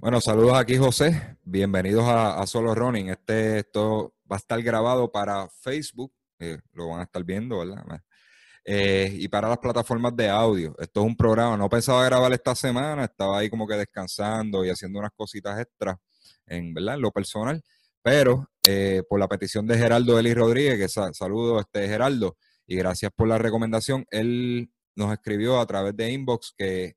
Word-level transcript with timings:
Bueno, 0.00 0.18
saludos 0.22 0.56
aquí 0.56 0.78
José, 0.78 1.36
bienvenidos 1.44 2.04
a, 2.08 2.46
Solo 2.46 2.74
Running. 2.74 3.10
Este, 3.10 3.58
esto 3.58 4.14
va 4.32 4.36
a 4.36 4.38
estar 4.38 4.62
grabado 4.62 5.12
para 5.12 5.46
Facebook, 5.50 6.10
lo 6.72 6.88
van 6.88 7.00
a 7.00 7.02
estar 7.02 7.22
viendo, 7.22 7.58
¿verdad? 7.58 7.84
Eh, 8.64 9.14
y 9.18 9.28
para 9.28 9.50
las 9.50 9.58
plataformas 9.58 10.16
de 10.16 10.30
audio. 10.30 10.74
Esto 10.78 11.00
es 11.00 11.06
un 11.06 11.14
programa, 11.14 11.54
no 11.58 11.68
pensaba 11.68 12.02
grabar 12.06 12.32
esta 12.32 12.54
semana, 12.54 13.04
estaba 13.04 13.40
ahí 13.40 13.50
como 13.50 13.68
que 13.68 13.74
descansando 13.74 14.64
y 14.64 14.70
haciendo 14.70 15.00
unas 15.00 15.12
cositas 15.14 15.60
extras 15.60 15.98
en, 16.46 16.72
¿verdad? 16.72 16.94
en 16.94 17.02
lo 17.02 17.12
personal, 17.12 17.62
pero 18.00 18.48
eh, 18.66 19.02
por 19.06 19.20
la 19.20 19.28
petición 19.28 19.66
de 19.66 19.76
Geraldo 19.76 20.18
Eli 20.18 20.32
Rodríguez, 20.32 20.78
que 20.78 20.88
saludo 20.88 21.60
este 21.60 21.86
Geraldo, 21.86 22.38
y 22.66 22.74
gracias 22.74 23.12
por 23.14 23.28
la 23.28 23.36
recomendación, 23.36 24.06
él 24.10 24.72
nos 24.94 25.12
escribió 25.12 25.60
a 25.60 25.66
través 25.66 25.94
de 25.94 26.10
inbox 26.10 26.54
que 26.56 26.96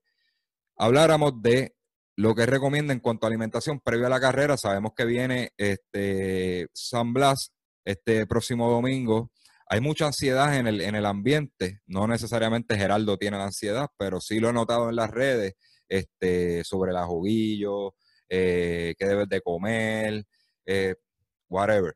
habláramos 0.77 1.41
de 1.41 1.75
lo 2.15 2.35
que 2.35 2.45
recomienda 2.45 2.93
en 2.93 2.99
cuanto 2.99 3.25
a 3.25 3.29
alimentación 3.29 3.79
previo 3.79 4.07
a 4.07 4.09
la 4.09 4.19
carrera, 4.19 4.57
sabemos 4.57 4.93
que 4.95 5.05
viene 5.05 5.51
este 5.57 6.67
San 6.73 7.13
Blas 7.13 7.53
este 7.85 8.25
próximo 8.27 8.69
domingo. 8.69 9.31
Hay 9.67 9.81
mucha 9.81 10.05
ansiedad 10.05 10.55
en 10.57 10.67
el, 10.67 10.81
en 10.81 10.95
el 10.95 11.05
ambiente, 11.05 11.81
no 11.87 12.07
necesariamente 12.07 12.77
Geraldo 12.77 13.17
tiene 13.17 13.37
la 13.37 13.45
ansiedad, 13.45 13.87
pero 13.97 14.19
sí 14.21 14.39
lo 14.39 14.49
he 14.49 14.53
notado 14.53 14.89
en 14.89 14.95
las 14.95 15.09
redes 15.09 15.53
este, 15.89 16.63
sobre 16.63 16.91
el 16.91 16.97
juguillo, 16.99 17.95
eh, 18.29 18.93
qué 18.97 19.05
debes 19.05 19.29
de 19.29 19.41
comer, 19.41 20.25
eh, 20.65 20.95
whatever. 21.49 21.95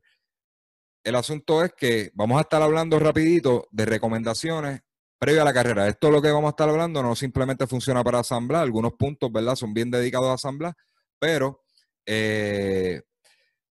El 1.03 1.15
asunto 1.15 1.63
es 1.63 1.71
que 1.73 2.11
vamos 2.13 2.37
a 2.37 2.41
estar 2.41 2.61
hablando 2.61 2.99
rapidito 2.99 3.67
de 3.71 3.85
recomendaciones 3.85 4.81
previo 5.19 5.41
a 5.41 5.45
la 5.45 5.53
carrera. 5.53 5.87
Esto 5.87 6.07
es 6.07 6.13
lo 6.13 6.21
que 6.21 6.31
vamos 6.31 6.47
a 6.47 6.51
estar 6.51 6.69
hablando, 6.69 7.01
no 7.01 7.15
simplemente 7.15 7.67
funciona 7.67 8.03
para 8.03 8.19
asamblar, 8.19 8.63
algunos 8.63 8.93
puntos, 8.93 9.31
¿verdad? 9.31 9.55
Son 9.55 9.73
bien 9.73 9.91
dedicados 9.91 10.29
a 10.29 10.33
asamblar, 10.33 10.75
pero 11.19 11.63
eh, 12.05 13.01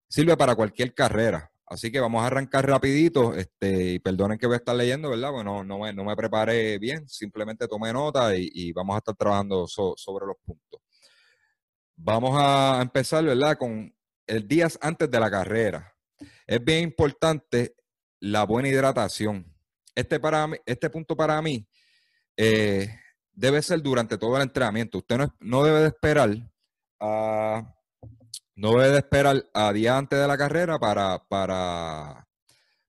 sirve 0.08 0.36
para 0.36 0.55
cualquier 0.55 0.94
carrera. 0.94 1.50
Así 1.69 1.91
que 1.91 1.98
vamos 1.98 2.22
a 2.22 2.27
arrancar 2.28 2.67
rapidito, 2.67 3.34
este, 3.34 3.94
y 3.94 3.98
perdonen 3.98 4.39
que 4.39 4.47
voy 4.47 4.55
a 4.55 4.58
estar 4.58 4.77
leyendo, 4.77 5.11
¿verdad? 5.11 5.33
Bueno, 5.33 5.64
no 5.64 5.80
me, 5.80 5.92
no 5.92 6.05
me 6.05 6.14
preparé 6.14 6.78
bien, 6.78 7.08
simplemente 7.08 7.67
tomé 7.67 7.92
nota 7.92 8.36
y, 8.36 8.72
vamos 8.72 8.94
a 8.94 8.98
estar 8.98 9.17
trabajando 9.17 9.67
sobre 9.67 10.27
los 10.27 10.36
puntos. 10.44 10.80
Vamos 11.97 12.36
a 12.39 12.78
empezar, 12.83 13.24
¿verdad? 13.24 13.56
Con 13.58 13.92
el 14.27 14.47
día 14.47 14.69
antes 14.80 15.11
de 15.11 15.20
la 15.20 15.30
carrera. 15.30 15.92
Es 16.47 16.64
bien 16.64 16.84
importante 16.84 17.74
la 18.20 18.44
buena 18.44 18.69
hidratación 18.69 19.55
este, 19.97 20.20
para 20.20 20.48
este 20.66 20.91
punto 20.91 21.16
para 21.16 21.41
mí 21.42 21.66
eh, 22.36 22.89
debe 23.33 23.62
ser 23.62 23.83
durante 23.83 24.19
todo 24.19 24.36
el 24.36 24.42
entrenamiento. 24.42 24.98
Usted 24.98 25.19
no, 25.41 25.64
debe 25.64 25.80
de 25.80 25.86
esperar 25.89 26.30
a, 27.00 27.75
no 28.55 28.70
debe 28.72 28.91
de 28.91 28.98
esperar 28.98 29.44
a 29.55 29.72
día 29.72 29.96
antes 29.96 30.18
de 30.18 30.29
la 30.29 30.36
carrera 30.36 30.79
para, 30.79 31.18
para, 31.29 32.29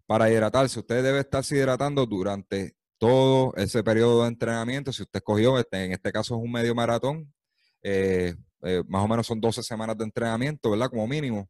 para 0.06 0.30
hidratarse. 0.30 0.80
Usted 0.80 1.02
debe 1.02 1.20
estarse 1.20 1.56
hidratando 1.56 2.06
durante 2.06 2.76
todo 2.98 3.54
ese 3.56 3.84
periodo 3.84 4.24
de 4.24 4.28
entrenamiento. 4.28 4.92
Si 4.92 5.04
usted 5.04 5.20
escogió, 5.20 5.58
este, 5.58 5.86
en 5.86 5.94
este 5.94 6.12
caso 6.12 6.36
es 6.36 6.44
un 6.44 6.52
medio 6.52 6.76
maratón, 6.76 7.34
eh, 7.82 8.36
eh, 8.64 8.84
más 8.88 9.04
o 9.04 9.08
menos 9.08 9.26
son 9.26 9.40
12 9.40 9.64
semanas 9.64 9.98
de 9.98 10.04
entrenamiento, 10.04 10.72
¿verdad? 10.72 10.90
Como 10.90 11.08
mínimo 11.08 11.48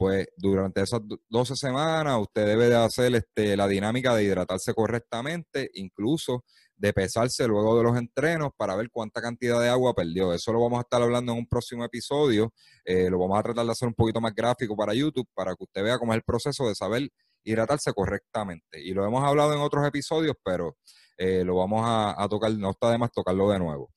pues 0.00 0.28
durante 0.34 0.80
esas 0.80 1.02
12 1.28 1.56
semanas 1.56 2.18
usted 2.18 2.46
debe 2.46 2.70
de 2.70 2.76
hacer 2.76 3.14
este, 3.14 3.54
la 3.54 3.68
dinámica 3.68 4.14
de 4.14 4.24
hidratarse 4.24 4.72
correctamente, 4.72 5.70
incluso 5.74 6.42
de 6.74 6.94
pesarse 6.94 7.46
luego 7.46 7.76
de 7.76 7.82
los 7.82 7.98
entrenos 7.98 8.52
para 8.56 8.76
ver 8.76 8.88
cuánta 8.90 9.20
cantidad 9.20 9.60
de 9.60 9.68
agua 9.68 9.92
perdió. 9.92 10.32
Eso 10.32 10.54
lo 10.54 10.60
vamos 10.62 10.78
a 10.78 10.80
estar 10.84 11.02
hablando 11.02 11.32
en 11.32 11.38
un 11.40 11.46
próximo 11.46 11.84
episodio. 11.84 12.50
Eh, 12.82 13.10
lo 13.10 13.18
vamos 13.18 13.38
a 13.38 13.42
tratar 13.42 13.66
de 13.66 13.72
hacer 13.72 13.88
un 13.88 13.94
poquito 13.94 14.22
más 14.22 14.34
gráfico 14.34 14.74
para 14.74 14.94
YouTube 14.94 15.28
para 15.34 15.54
que 15.54 15.64
usted 15.64 15.84
vea 15.84 15.98
cómo 15.98 16.14
es 16.14 16.16
el 16.16 16.22
proceso 16.22 16.66
de 16.66 16.74
saber 16.74 17.10
hidratarse 17.44 17.92
correctamente. 17.92 18.82
Y 18.82 18.94
lo 18.94 19.04
hemos 19.04 19.22
hablado 19.22 19.52
en 19.52 19.60
otros 19.60 19.86
episodios, 19.86 20.34
pero 20.42 20.78
eh, 21.18 21.44
lo 21.44 21.56
vamos 21.56 21.82
a, 21.84 22.26
tocar, 22.30 22.50
no 22.52 22.70
está 22.70 22.90
de 22.90 22.96
más 22.96 23.12
tocarlo 23.12 23.50
de 23.50 23.58
nuevo. 23.58 23.92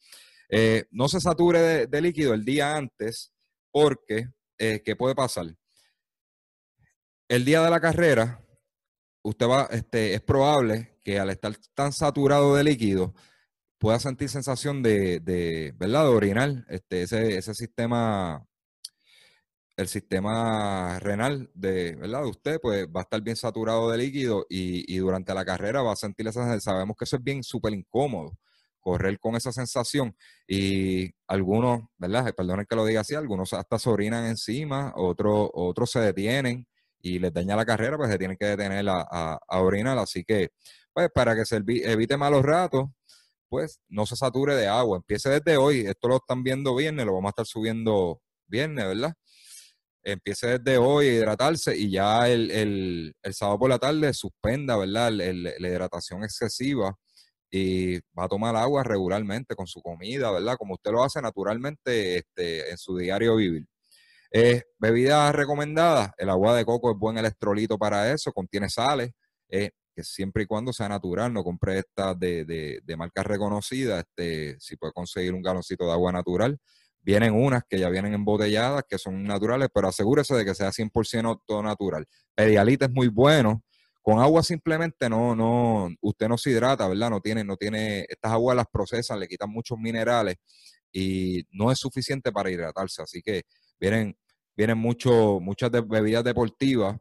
Eh, 0.50 0.84
no 0.92 1.08
se 1.08 1.22
sature 1.22 1.88
de, 1.88 2.02
líquido 2.02 2.34
el 2.34 2.44
día 2.44 2.76
antes 2.76 3.32
porque, 3.72 4.28
¿qué 4.58 4.96
puede 4.98 5.16
pasar? 5.16 5.46
El 7.28 7.46
día 7.46 7.62
de 7.62 7.70
la 7.70 7.80
carrera, 7.80 8.46
usted 9.24 9.48
va, 9.48 9.68
este, 9.72 10.14
es 10.14 10.22
probable 10.22 11.00
que 11.04 11.20
al 11.20 11.30
estar 11.30 11.56
tan 11.74 11.92
saturado 11.92 12.56
de 12.56 12.64
líquido, 12.64 13.14
pueda 13.84 14.00
sentir 14.00 14.30
sensación 14.30 14.82
de, 14.82 15.20
de 15.20 15.74
¿verdad? 15.76 16.04
De 16.04 16.10
orinar, 16.10 16.66
este, 16.70 17.02
ese, 17.02 17.38
ese 17.38 17.54
sistema, 17.54 18.48
el 19.76 19.90
sistema 19.90 21.00
renal 21.00 21.52
de, 21.54 21.96
¿verdad? 21.98 22.22
De 22.22 22.30
usted, 22.30 22.60
pues 22.62 22.88
va 22.88 23.02
a 23.02 23.04
estar 23.04 23.22
bien 23.22 23.36
saturado 23.36 23.92
de 23.92 23.98
líquido 23.98 24.46
y, 24.50 24.94
y 24.94 25.00
durante 25.00 25.34
la 25.34 25.44
carrera 25.44 25.82
va 25.82 25.92
a 25.92 25.98
sentir 25.98 26.26
esa 26.28 26.40
sensación. 26.42 26.62
Sabemos 26.62 26.96
que 26.98 27.04
eso 27.04 27.18
es 27.18 27.24
bien 27.24 27.44
súper 27.44 27.74
incómodo, 27.74 28.38
correr 28.80 29.20
con 29.20 29.36
esa 29.36 29.52
sensación 29.52 30.16
y 30.48 31.12
algunos, 31.28 31.82
¿verdad? 31.98 32.34
Perdonen 32.34 32.66
que 32.66 32.76
lo 32.78 32.86
diga 32.86 33.02
así, 33.02 33.16
algunos 33.16 33.52
hasta 33.52 33.80
se 33.80 33.90
orinan 33.90 34.26
encima, 34.28 34.94
otros, 34.96 35.50
otros 35.54 35.92
se 35.92 36.00
detienen 36.00 36.68
y 37.04 37.20
les 37.20 37.34
daña 37.34 37.56
la 37.56 37.66
carrera, 37.66 37.98
pues 37.98 38.10
se 38.10 38.18
tienen 38.18 38.38
que 38.38 38.46
detener 38.46 38.86
a, 38.90 39.40
orinar. 39.50 39.98
Así 40.00 40.24
que, 40.24 40.50
pues 40.94 41.10
para 41.14 41.36
que 41.36 41.46
se 41.46 41.58
evite 41.66 42.18
malos 42.18 42.44
ratos, 42.44 42.86
pues 43.50 43.80
no 43.90 44.06
se 44.06 44.16
sature 44.16 44.56
de 44.56 44.68
agua. 44.68 44.98
Empiece 44.98 45.30
desde 45.30 45.58
hoy. 45.58 45.82
Esto 45.82 46.08
lo 46.08 46.16
están 46.16 46.44
viendo 46.44 46.76
viernes, 46.76 47.06
lo 47.06 47.14
vamos 47.14 47.30
a 47.30 47.32
estar 47.32 47.46
subiendo 47.46 48.22
viernes, 48.48 48.86
¿verdad? 48.86 49.14
Empiece 50.04 50.60
desde 50.60 50.78
hoy 50.78 51.08
a 51.08 51.14
hidratarse 51.14 51.78
y 51.78 51.92
ya 51.92 52.30
el, 52.30 52.52
el, 52.52 53.14
el 53.22 53.34
sábado 53.34 53.60
por 53.60 53.70
la 53.70 53.80
tarde 53.80 54.14
suspenda, 54.14 54.78
¿verdad? 54.78 55.12
la 55.12 55.68
hidratación 55.68 56.24
excesiva 56.24 56.98
y 57.52 58.00
va 58.18 58.26
a 58.26 58.28
tomar 58.28 58.56
agua 58.56 58.84
regularmente 58.84 59.56
con 59.56 59.68
su 59.68 59.82
comida, 59.82 60.32
¿verdad? 60.32 60.56
Como 60.58 60.74
usted 60.74 60.92
lo 60.92 61.04
hace 61.04 61.22
naturalmente 61.22 62.18
este, 62.18 62.72
en 62.72 62.78
su 62.78 62.98
diario 62.98 63.36
vivir. 63.36 63.68
Bebidas 64.80 65.34
recomendadas, 65.36 66.12
el 66.18 66.30
agua 66.30 66.56
de 66.56 66.66
coco 66.66 66.92
es 66.92 66.98
buen 66.98 67.18
electrolito 67.18 67.78
para 67.78 68.12
eso, 68.12 68.32
contiene 68.34 68.70
sales, 68.70 69.12
eh, 69.50 69.72
que 69.96 70.04
siempre 70.04 70.44
y 70.44 70.46
cuando 70.48 70.74
sea 70.74 70.90
natural, 70.90 71.32
no 71.32 71.44
compre 71.44 71.80
estas 71.80 72.20
de, 72.20 72.44
de, 72.46 72.80
de 72.84 72.98
marcas 72.98 73.26
reconocidas, 73.26 74.00
este, 74.00 74.60
si 74.60 74.76
puede 74.76 74.92
conseguir 74.94 75.34
un 75.34 75.42
galoncito 75.44 75.86
de 75.86 75.92
agua 75.92 76.12
natural. 76.12 76.58
Vienen 77.02 77.34
unas 77.34 77.64
que 77.70 77.78
ya 77.80 77.90
vienen 77.90 78.14
embotelladas, 78.14 78.84
que 78.90 78.98
son 78.98 79.24
naturales, 79.24 79.70
pero 79.74 79.90
asegúrese 79.90 80.36
de 80.36 80.46
que 80.46 80.56
sea 80.56 80.72
100% 80.72 81.42
todo 81.46 81.62
natural. 81.62 82.08
Pedialite 82.34 82.86
es 82.86 82.92
muy 82.92 83.10
bueno. 83.10 83.62
Con 84.02 84.20
agua 84.20 84.42
simplemente 84.44 85.10
no, 85.10 85.36
no, 85.36 85.90
usted 86.02 86.28
no 86.28 86.38
se 86.38 86.52
hidrata, 86.52 86.88
¿verdad? 86.88 87.10
No 87.10 87.22
tiene, 87.22 87.44
no 87.44 87.56
tiene, 87.58 88.06
estas 88.10 88.32
aguas 88.32 88.56
las 88.56 88.68
procesan, 88.72 89.20
le 89.20 89.28
quitan 89.28 89.50
muchos 89.50 89.78
minerales 89.78 90.38
y 90.92 91.46
no 91.52 91.72
es 91.72 91.80
suficiente 91.80 92.32
para 92.32 92.50
hidratarse. 92.52 93.02
Así 93.02 93.22
que 93.22 93.44
vienen 93.80 94.18
vienen 94.56 94.78
mucho, 94.78 95.40
muchas 95.40 95.72
bebidas 95.72 96.24
deportivas 96.24 96.98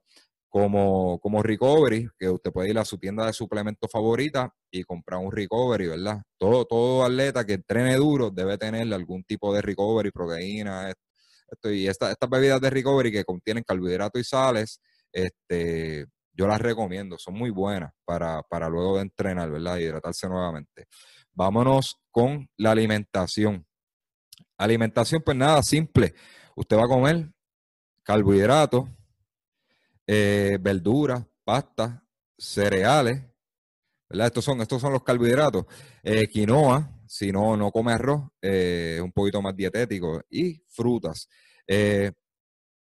como, 0.48 1.18
como 1.20 1.42
Recovery, 1.42 2.08
que 2.18 2.28
usted 2.28 2.52
puede 2.52 2.70
ir 2.70 2.78
a 2.78 2.84
su 2.84 2.98
tienda 2.98 3.24
de 3.24 3.32
suplementos 3.32 3.90
favorita 3.90 4.54
y 4.70 4.84
comprar 4.84 5.20
un 5.20 5.32
Recovery, 5.32 5.88
¿verdad? 5.88 6.22
Todo, 6.36 6.66
todo 6.66 7.04
atleta 7.04 7.46
que 7.46 7.54
entrene 7.54 7.96
duro 7.96 8.30
debe 8.30 8.58
tener 8.58 8.92
algún 8.92 9.24
tipo 9.24 9.54
de 9.54 9.62
Recovery, 9.62 10.10
proteína, 10.10 10.90
esto, 10.90 11.72
y 11.72 11.86
estas 11.88 12.16
bebidas 12.28 12.60
de 12.60 12.68
Recovery 12.68 13.10
que 13.10 13.24
contienen 13.24 13.64
carbohidratos 13.64 14.20
y 14.20 14.24
sales, 14.24 14.80
este, 15.10 16.06
yo 16.34 16.46
las 16.46 16.60
recomiendo, 16.60 17.18
son 17.18 17.34
muy 17.34 17.50
buenas 17.50 17.92
para, 18.04 18.42
para 18.42 18.68
luego 18.68 18.96
de 18.96 19.02
entrenar, 19.02 19.50
¿verdad? 19.50 19.78
Hidratarse 19.78 20.28
nuevamente. 20.28 20.86
Vámonos 21.32 21.98
con 22.10 22.48
la 22.56 22.72
alimentación. 22.72 23.66
Alimentación, 24.58 25.22
pues 25.24 25.36
nada, 25.36 25.62
simple. 25.62 26.14
Usted 26.56 26.76
va 26.76 26.84
a 26.84 26.88
comer 26.88 27.30
carbohidratos, 28.02 28.88
eh, 30.06 30.58
verduras, 30.60 31.24
pastas, 31.44 32.00
cereales, 32.36 33.22
¿verdad? 34.08 34.26
Estos 34.28 34.44
son, 34.44 34.60
estos 34.60 34.80
son 34.80 34.92
los 34.92 35.02
carbohidratos. 35.02 35.66
Eh, 36.02 36.26
quinoa, 36.28 37.00
si 37.06 37.32
no, 37.32 37.56
no 37.56 37.70
come 37.70 37.92
arroz, 37.92 38.22
es 38.40 39.00
un 39.00 39.12
poquito 39.12 39.40
más 39.42 39.56
dietético. 39.56 40.22
Y 40.30 40.62
frutas. 40.68 41.28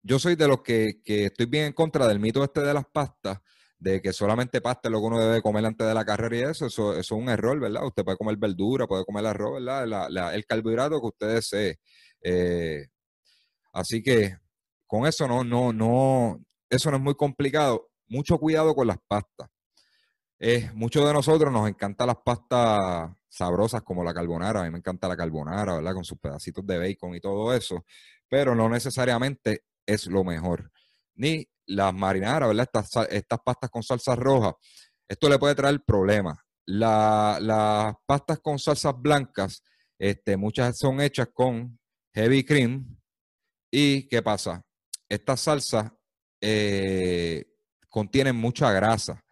yo 0.03 0.19
soy 0.19 0.35
de 0.37 0.49
los 0.49 0.63
que, 0.63 1.03
que, 1.05 1.27
estoy 1.27 1.47
bien 1.47 1.67
en 1.67 1.73
contra 1.73 2.09
del 2.09 2.21
mito 2.21 2.43
este 2.43 2.61
de 2.63 2.75
las 2.75 2.87
pastas, 2.87 3.39
de 3.81 4.01
que 4.03 4.13
solamente 4.13 4.61
pasta 4.61 4.89
es 4.89 4.93
lo 4.93 5.01
que 5.01 5.07
uno 5.07 5.19
debe 5.19 5.43
comer 5.43 5.65
antes 5.65 5.87
de 5.87 5.95
la 5.95 6.05
carrera 6.05 6.37
y 6.37 6.51
eso, 6.51 6.67
eso, 6.67 6.95
es 6.95 7.11
un 7.11 7.31
error, 7.31 7.59
¿verdad? 7.59 7.87
Usted 7.87 8.05
puede 8.05 8.19
comer 8.19 8.37
verdura, 8.37 8.87
puede 8.87 9.05
comer 9.07 9.27
arroz, 9.27 9.55
¿verdad? 9.55 10.35
el 10.35 10.47
carbohidrato 10.47 11.01
que 11.01 11.07
usted 11.07 11.35
desee. 11.35 11.79
Eh, 12.23 12.87
así 13.73 14.03
que 14.03 14.37
con 14.91 15.07
eso 15.07 15.29
no, 15.29 15.45
no, 15.45 15.73
no, 15.73 16.45
eso 16.69 16.91
no 16.91 16.97
es 16.97 17.03
muy 17.03 17.15
complicado. 17.15 17.91
Mucho 18.09 18.39
cuidado 18.39 18.75
con 18.75 18.89
las 18.89 18.97
pastas. 19.07 19.49
Eh, 20.41 20.69
muchos 20.75 21.07
de 21.07 21.13
nosotros 21.13 21.53
nos 21.53 21.69
encantan 21.69 22.09
las 22.09 22.17
pastas 22.25 23.09
sabrosas 23.29 23.83
como 23.83 24.03
la 24.03 24.13
carbonara. 24.13 24.61
A 24.61 24.65
mí 24.65 24.71
me 24.71 24.79
encanta 24.79 25.07
la 25.07 25.17
carbonara, 25.17 25.77
¿verdad? 25.77 25.95
Con 25.95 26.05
sus 26.05 26.19
pedacitos 26.19 26.67
de 26.67 26.77
bacon 26.77 27.15
y 27.15 27.21
todo 27.21 27.55
eso. 27.55 27.85
Pero 28.29 28.57
no 28.57 28.69
necesariamente 28.69 29.63
es 29.87 30.09
lo 30.09 30.25
mejor. 30.25 30.73
Ni 31.15 31.49
las 31.67 31.95
marinaras, 31.95 32.49
¿verdad? 32.49 32.69
Estas, 32.75 33.07
estas 33.11 33.39
pastas 33.45 33.71
con 33.71 33.85
salsa 33.85 34.17
roja, 34.17 34.57
esto 35.07 35.29
le 35.29 35.39
puede 35.39 35.55
traer 35.55 35.85
problemas. 35.85 36.37
las 36.67 37.95
pastas 38.07 38.41
con 38.41 38.59
salsas 38.59 38.95
blancas, 39.01 39.63
este, 40.01 40.37
muchas 40.37 40.77
son 40.77 41.01
hechas 41.01 41.29
con 41.33 41.79
heavy 42.13 42.43
cream. 42.43 42.99
¿Y 43.71 44.09
qué 44.09 44.21
pasa? 44.21 44.65
Estas 45.11 45.41
salsas 45.41 45.93
eh, 46.41 47.45
contienen 47.91 48.37
mucha 48.37 48.73
grasa 48.73 49.23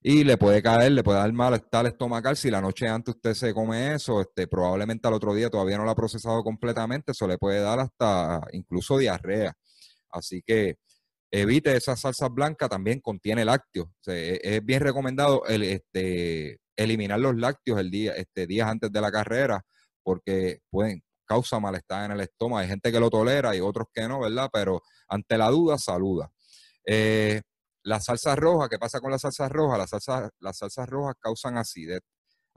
y 0.00 0.24
le 0.24 0.38
puede 0.38 0.62
caer, 0.62 0.92
le 0.92 1.04
puede 1.04 1.18
dar 1.18 1.32
malestar 1.32 1.86
estomacal 1.86 2.36
si 2.36 2.50
la 2.50 2.60
noche 2.60 2.88
antes 2.88 3.14
usted 3.14 3.34
se 3.34 3.52
come 3.54 3.94
eso, 3.94 4.20
este, 4.22 4.46
probablemente 4.48 5.06
al 5.06 5.14
otro 5.14 5.34
día 5.34 5.50
todavía 5.50 5.76
no 5.76 5.84
lo 5.84 5.90
ha 5.90 5.94
procesado 5.94 6.42
completamente, 6.42 7.12
eso 7.12 7.28
le 7.28 7.36
puede 7.38 7.60
dar 7.60 7.78
hasta 7.80 8.40
incluso 8.52 8.96
diarrea. 8.98 9.52
Así 10.10 10.42
que 10.42 10.76
evite 11.30 11.76
esa 11.76 11.96
salsa 11.96 12.28
blanca, 12.28 12.68
también 12.68 13.00
contiene 13.00 13.44
lácteos. 13.44 13.88
E, 14.06 14.40
es 14.42 14.64
bien 14.64 14.80
recomendado 14.80 15.44
este, 15.46 16.58
eliminar 16.76 17.20
los 17.20 17.36
lácteos 17.36 17.80
el 17.80 17.90
día, 17.90 18.12
este, 18.14 18.46
días 18.46 18.68
antes 18.68 18.90
de 18.90 19.00
la 19.00 19.12
carrera, 19.12 19.62
porque 20.02 20.60
pueden 20.70 21.02
causa 21.28 21.60
malestar 21.60 22.06
en 22.06 22.12
el 22.12 22.20
estómago. 22.22 22.58
Hay 22.58 22.68
gente 22.68 22.90
que 22.90 22.98
lo 22.98 23.10
tolera 23.10 23.54
y 23.54 23.60
otros 23.60 23.88
que 23.92 24.08
no, 24.08 24.20
¿verdad? 24.20 24.48
Pero 24.52 24.82
ante 25.08 25.38
la 25.38 25.48
duda, 25.50 25.78
saluda. 25.78 26.32
Eh, 26.84 27.42
la 27.82 28.00
salsa 28.00 28.34
roja, 28.34 28.68
¿qué 28.68 28.78
pasa 28.78 29.00
con 29.00 29.10
la 29.10 29.18
salsa 29.18 29.48
roja? 29.48 29.78
Las 29.78 29.90
salsas, 30.58 30.88
rojas 30.88 31.14
causan 31.20 31.58
acidez, 31.58 32.00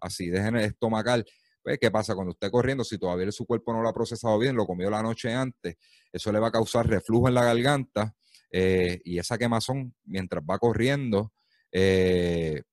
acidez 0.02 0.46
en 0.46 0.56
el 0.58 0.66
estomacal. 0.66 1.26
Pues, 1.62 1.78
¿Qué 1.80 1.92
pasa? 1.92 2.16
Cuando 2.16 2.32
usted 2.32 2.50
corriendo, 2.50 2.84
si 2.84 2.98
todavía 2.98 3.32
su 3.32 3.46
cuerpo 3.46 3.74
no 3.74 3.82
lo 3.82 3.90
ha 3.90 3.94
procesado 3.94 4.40
bien, 4.40 4.56
lo 4.56 4.66
comió 4.66 4.90
la 4.90 5.04
noche 5.04 5.34
antes, 5.34 5.76
eso 6.12 6.32
le 6.32 6.40
va 6.40 6.48
a 6.48 6.52
causar 6.52 6.88
reflujo 6.88 7.28
en 7.28 7.36
la 7.36 7.44
garganta 7.44 8.16
eh, 8.52 9.00
y 9.06 9.20
esa 9.20 9.38
quemazón, 9.38 9.94
mientras 10.06 10.44
va 10.44 10.58
corriendo, 10.58 11.32
eh, 11.72 12.64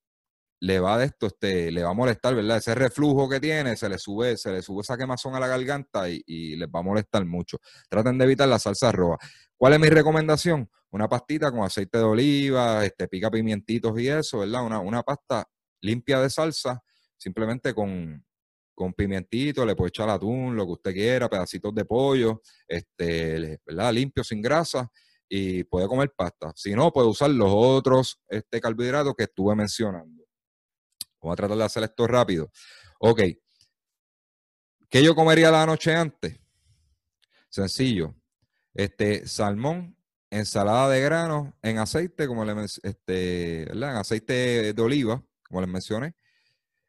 le 0.61 0.81
va 0.81 0.99
de 0.99 1.07
esto, 1.07 1.27
este, 1.27 1.71
le 1.71 1.83
va 1.83 1.91
a 1.91 1.95
molestar, 1.95 2.35
¿verdad? 2.35 2.59
Ese 2.59 2.75
reflujo 2.75 3.29
que 3.29 3.41
tiene, 3.41 3.77
se 3.77 3.89
le 3.89 3.99
sube, 3.99 4.37
se 4.37 4.51
le 4.53 4.63
sube 4.63 4.83
esa 4.83 4.97
quemazón 4.97 5.35
a 5.35 5.41
la 5.41 5.47
garganta 5.47 6.09
y, 6.09 6.57
les 6.57 6.69
va 6.69 6.81
a 6.81 6.83
molestar 6.83 7.25
mucho. 7.25 7.59
Traten 7.89 8.19
de 8.19 8.25
evitar 8.25 8.49
la 8.49 8.59
salsa 8.59 8.91
roja. 8.93 9.19
¿Cuál 9.57 9.75
es 9.75 9.81
mi 9.81 9.89
recomendación? 9.89 10.69
Una 10.91 11.09
pastita 11.09 11.51
con 11.51 11.61
aceite 11.63 11.99
de 11.99 12.05
oliva, 12.05 12.85
este, 12.85 13.09
pica 13.09 13.31
pimientitos 13.31 13.99
y 14.01 14.09
eso, 14.09 14.41
¿verdad? 14.41 14.65
Una, 14.65 14.81
una 14.81 15.03
pasta 15.03 15.45
limpia 15.81 16.21
de 16.21 16.31
salsa, 16.31 16.83
simplemente 17.17 17.75
con, 17.75 18.25
con 18.75 18.95
pimientito, 18.95 19.65
le 19.67 19.77
puede 19.77 19.91
echar 19.91 20.09
atún, 20.09 20.57
lo 20.57 20.65
que 20.67 20.73
usted 20.73 20.93
quiera, 20.93 21.29
pedacitos 21.29 21.75
de 21.75 21.85
pollo, 21.85 22.43
este, 22.67 23.61
¿verdad? 23.67 23.93
Limpio, 23.93 24.25
sin 24.25 24.43
grasa 24.43 24.91
y 25.29 25.65
puede 25.65 25.87
comer 25.87 26.13
pasta. 26.17 26.53
Si 26.57 26.75
no, 26.75 26.91
puede 26.91 27.09
usar 27.09 27.31
los 27.31 27.51
otros 27.53 28.19
este, 28.29 28.61
carbohidratos 28.61 29.15
que 29.15 29.25
estuve 29.25 29.55
mencionando. 29.55 30.18
Vamos 31.21 31.35
a 31.35 31.37
tratar 31.37 31.59
de 31.59 31.65
hacer 31.65 31.83
esto 31.83 32.07
rápido. 32.07 32.51
Ok. 33.01 33.21
¿Qué 34.89 35.03
yo 35.03 35.15
comería 35.15 35.51
la 35.51 35.67
noche 35.67 35.95
antes? 35.95 36.39
Sencillo. 37.49 38.15
Este, 38.75 39.27
salmón, 39.27 39.97
ensalada 40.31 40.89
de 40.89 41.01
granos 41.01 41.53
en 41.63 41.79
aceite, 41.79 42.27
como 42.27 42.45
le 42.45 42.55
este, 42.65 43.71
En 43.71 43.83
aceite 43.83 44.73
de 44.73 44.83
oliva, 44.83 45.23
como 45.47 45.61
les 45.61 45.71
mencioné, 45.71 46.15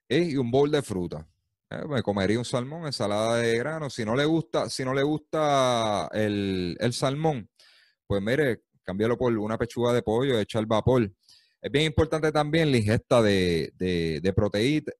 y 0.07 0.35
un 0.37 0.51
bol 0.51 0.71
de 0.71 0.81
fruta. 0.81 1.27
Eh, 1.69 1.85
me 1.87 2.01
comería 2.01 2.39
un 2.39 2.45
salmón, 2.45 2.85
ensalada 2.85 3.37
de 3.37 3.57
granos. 3.57 3.93
Si 3.93 4.03
no 4.03 4.15
le 4.15 4.25
gusta, 4.25 4.69
si 4.69 4.83
no 4.83 4.93
le 4.93 5.03
gusta 5.03 6.09
el, 6.13 6.75
el 6.79 6.93
salmón, 6.93 7.49
pues 8.07 8.21
mire, 8.21 8.63
cámbialo 8.83 9.17
por 9.17 9.35
una 9.37 9.57
pechuga 9.57 9.93
de 9.93 10.01
pollo, 10.01 10.39
echa 10.39 10.59
el 10.59 10.65
vapor. 10.65 11.11
Es 11.61 11.71
bien 11.71 11.85
importante 11.85 12.31
también 12.31 12.71
la 12.71 12.77
ingesta 12.77 13.21
de, 13.21 14.33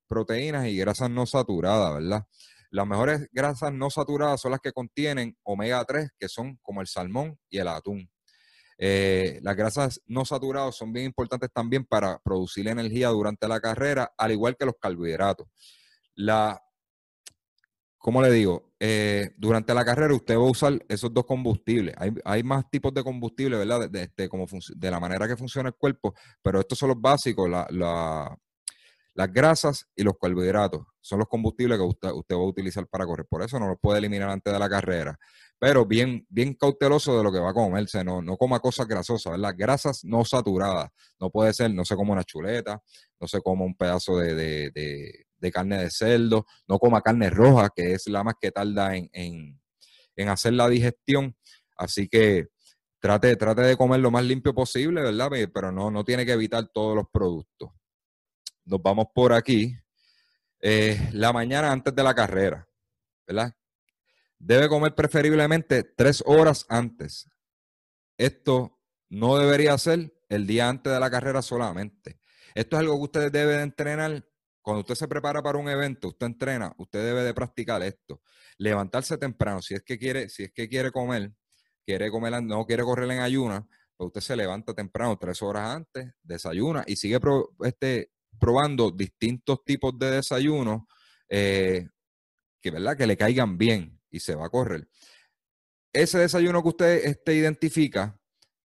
proteínas 0.08 0.68
y 0.68 0.78
grasas 0.78 1.10
no 1.10 1.26
saturadas, 1.26 1.94
¿verdad? 1.96 2.26
Las 2.70 2.86
mejores 2.86 3.30
grasas 3.32 3.74
no 3.74 3.90
saturadas 3.90 4.42
son 4.42 4.52
las 4.52 4.60
que 4.60 4.74
contienen 4.74 5.38
omega 5.44 5.84
3, 5.86 6.10
que 6.20 6.28
son 6.28 6.58
como 6.62 6.82
el 6.82 6.88
salmón 6.88 7.40
y 7.50 7.58
el 7.60 7.68
atún. 7.68 8.10
Eh, 8.78 9.40
las 9.42 9.56
grasas 9.56 10.02
no 10.06 10.26
saturadas 10.26 10.76
son 10.76 10.94
bien 10.94 11.06
importantes 11.06 11.50
también 11.52 11.86
para 11.86 12.20
producir 12.20 12.68
energía 12.68 13.10
durante 13.10 13.48
la 13.48 13.60
carrera, 13.60 14.14
al 14.18 14.32
igual 14.32 14.56
que 14.58 14.66
los 14.66 14.76
carbohidratos. 14.80 15.48
La, 16.14 16.62
¿cómo 18.00 18.22
le 18.22 18.32
digo? 18.32 18.72
Eh, 18.80 19.32
durante 19.38 19.74
la 19.74 19.86
carrera 19.86 20.16
usted 20.16 20.36
va 20.36 20.42
a 20.42 20.50
usar 20.50 20.84
esos 20.88 21.14
dos 21.14 21.26
combustibles. 21.26 21.94
Hay, 22.24 22.44
más 22.44 22.70
tipos 22.72 22.94
de 22.94 23.04
combustible, 23.04 23.58
¿verdad? 23.58 23.90
De, 23.90 24.04
este, 24.04 24.30
de 24.76 24.92
la 24.92 25.00
manera 25.00 25.28
que 25.28 25.36
funciona 25.36 25.70
el 25.70 25.76
cuerpo, 25.76 26.16
pero 26.42 26.62
estos 26.62 26.80
son 26.80 26.90
los 26.90 27.02
básicos, 27.02 27.50
las 27.50 29.34
grasas 29.34 29.86
y 29.96 30.04
los 30.04 30.14
carbohidratos. 30.20 30.88
Son 31.02 31.20
los 31.20 31.28
combustibles 31.28 31.78
que 31.78 31.84
usted, 31.84 32.36
va 32.36 32.42
a 32.42 32.48
utilizar 32.48 32.88
para 32.88 33.06
correr. 33.06 33.26
Por 33.26 33.42
eso 33.44 33.60
no 33.60 33.68
los 33.68 33.78
puede 33.80 34.00
eliminar 34.00 34.30
antes 34.30 34.52
de 34.52 34.60
la 34.60 34.70
carrera. 34.70 35.20
Pero 35.58 35.86
bien, 35.86 36.26
bien 36.30 36.54
cauteloso 36.54 37.18
de 37.18 37.24
lo 37.24 37.32
que 37.34 37.40
va 37.40 37.50
a 37.50 37.54
comerse. 37.54 38.04
No, 38.04 38.24
coma 38.38 38.60
cosas 38.60 38.88
grasosas, 38.88 39.34
¿verdad? 39.34 39.54
Grasas 39.58 40.06
no 40.06 40.24
saturadas. 40.24 40.90
No 41.20 41.30
puede 41.30 41.54
ser, 41.54 41.74
no 41.74 41.84
se 41.84 41.98
coma 41.98 42.14
una 42.14 42.24
chuleta, 42.24 42.82
no 43.20 43.28
se 43.28 43.42
coma 43.42 43.66
un 43.66 43.76
pedazo 43.76 44.18
de 44.18 44.72
carne 45.52 45.78
de 45.78 45.90
cerdo, 45.90 46.46
no 46.68 46.80
coma 46.80 47.02
carne 47.02 47.30
roja, 47.30 47.70
que 47.76 47.94
es 47.94 48.08
la 48.08 48.24
más 48.24 48.36
que 48.40 48.52
tarda 48.52 48.96
en, 48.96 49.60
hacer 50.28 50.54
la 50.54 50.68
digestión. 50.68 51.36
Así 51.78 52.08
que 52.08 52.48
trate, 53.00 53.36
trate 53.36 53.62
de 53.62 53.78
comer 53.78 54.02
lo 54.02 54.12
más 54.12 54.24
limpio 54.24 54.54
posible, 54.54 55.02
¿verdad? 55.02 55.30
Pero 55.54 55.72
no, 55.72 55.90
no 55.90 56.04
tiene 56.04 56.26
que 56.26 56.34
evitar 56.34 56.68
todos 56.68 56.96
los 56.96 57.06
productos. 57.12 57.70
Nos 58.66 58.82
vamos 58.82 59.08
por 59.14 59.34
aquí. 59.34 59.76
Eh, 60.62 61.10
la 61.14 61.32
mañana 61.32 61.72
antes 61.72 61.96
de 61.96 62.04
la 62.04 62.14
carrera, 62.14 62.68
¿verdad? 63.26 63.56
Debe 64.38 64.68
comer 64.68 64.94
preferiblemente 64.94 65.84
tres 65.84 66.22
horas 66.26 66.66
antes. 66.70 67.30
Esto 68.18 68.80
no 69.10 69.38
debería 69.38 69.78
ser 69.78 70.14
el 70.28 70.46
día 70.46 70.70
antes 70.70 70.92
de 70.94 71.00
la 71.00 71.10
carrera 71.10 71.42
solamente. 71.42 72.20
Esto 72.54 72.76
es 72.76 72.80
algo 72.82 72.98
que 72.98 73.04
ustedes 73.04 73.32
deben 73.32 73.62
entrenar 73.62 74.29
cuando 74.62 74.82
usted 74.82 74.96
se 74.96 75.08
prepara 75.08 75.42
para 75.42 75.58
un 75.58 75.70
evento, 75.70 76.10
usted 76.10 76.28
entrena, 76.28 76.74
usted 76.78 77.04
debe 77.04 77.24
de 77.24 77.34
practicar 77.34 77.82
esto. 77.84 78.22
Levantarse 78.58 79.18
temprano, 79.18 79.62
si 79.62 79.74
es 79.74 79.84
que 79.84 79.98
quiere, 79.98 80.30
si 80.30 80.44
es 80.44 80.52
que 80.52 80.68
quiere 80.68 80.92
comer, 80.92 81.32
quiere 81.86 82.12
comer, 82.12 82.44
no 82.44 82.66
quiere 82.66 82.84
correr 82.84 83.10
en 83.12 83.22
ayuna, 83.22 83.68
pues 83.96 84.08
usted 84.08 84.22
se 84.22 84.36
levanta 84.36 84.74
temprano, 84.74 85.18
tres 85.18 85.42
horas 85.42 85.76
antes, 85.76 86.14
desayuna 86.24 86.84
y 86.88 86.96
sigue 86.96 87.20
este, 87.66 88.12
probando 88.40 88.92
distintos 88.92 89.64
tipos 89.66 89.98
de 89.98 90.12
desayunos 90.12 90.84
eh, 91.28 91.88
que, 92.62 92.72
¿verdad? 92.72 92.98
que 92.98 93.08
le 93.08 93.18
caigan 93.18 93.58
bien 93.58 94.00
y 94.10 94.20
se 94.20 94.36
va 94.36 94.46
a 94.46 94.50
correr. 94.50 94.88
Ese 95.92 96.20
desayuno 96.20 96.62
que 96.62 96.70
usted 96.70 97.06
este, 97.06 97.34
identifica, 97.34 98.20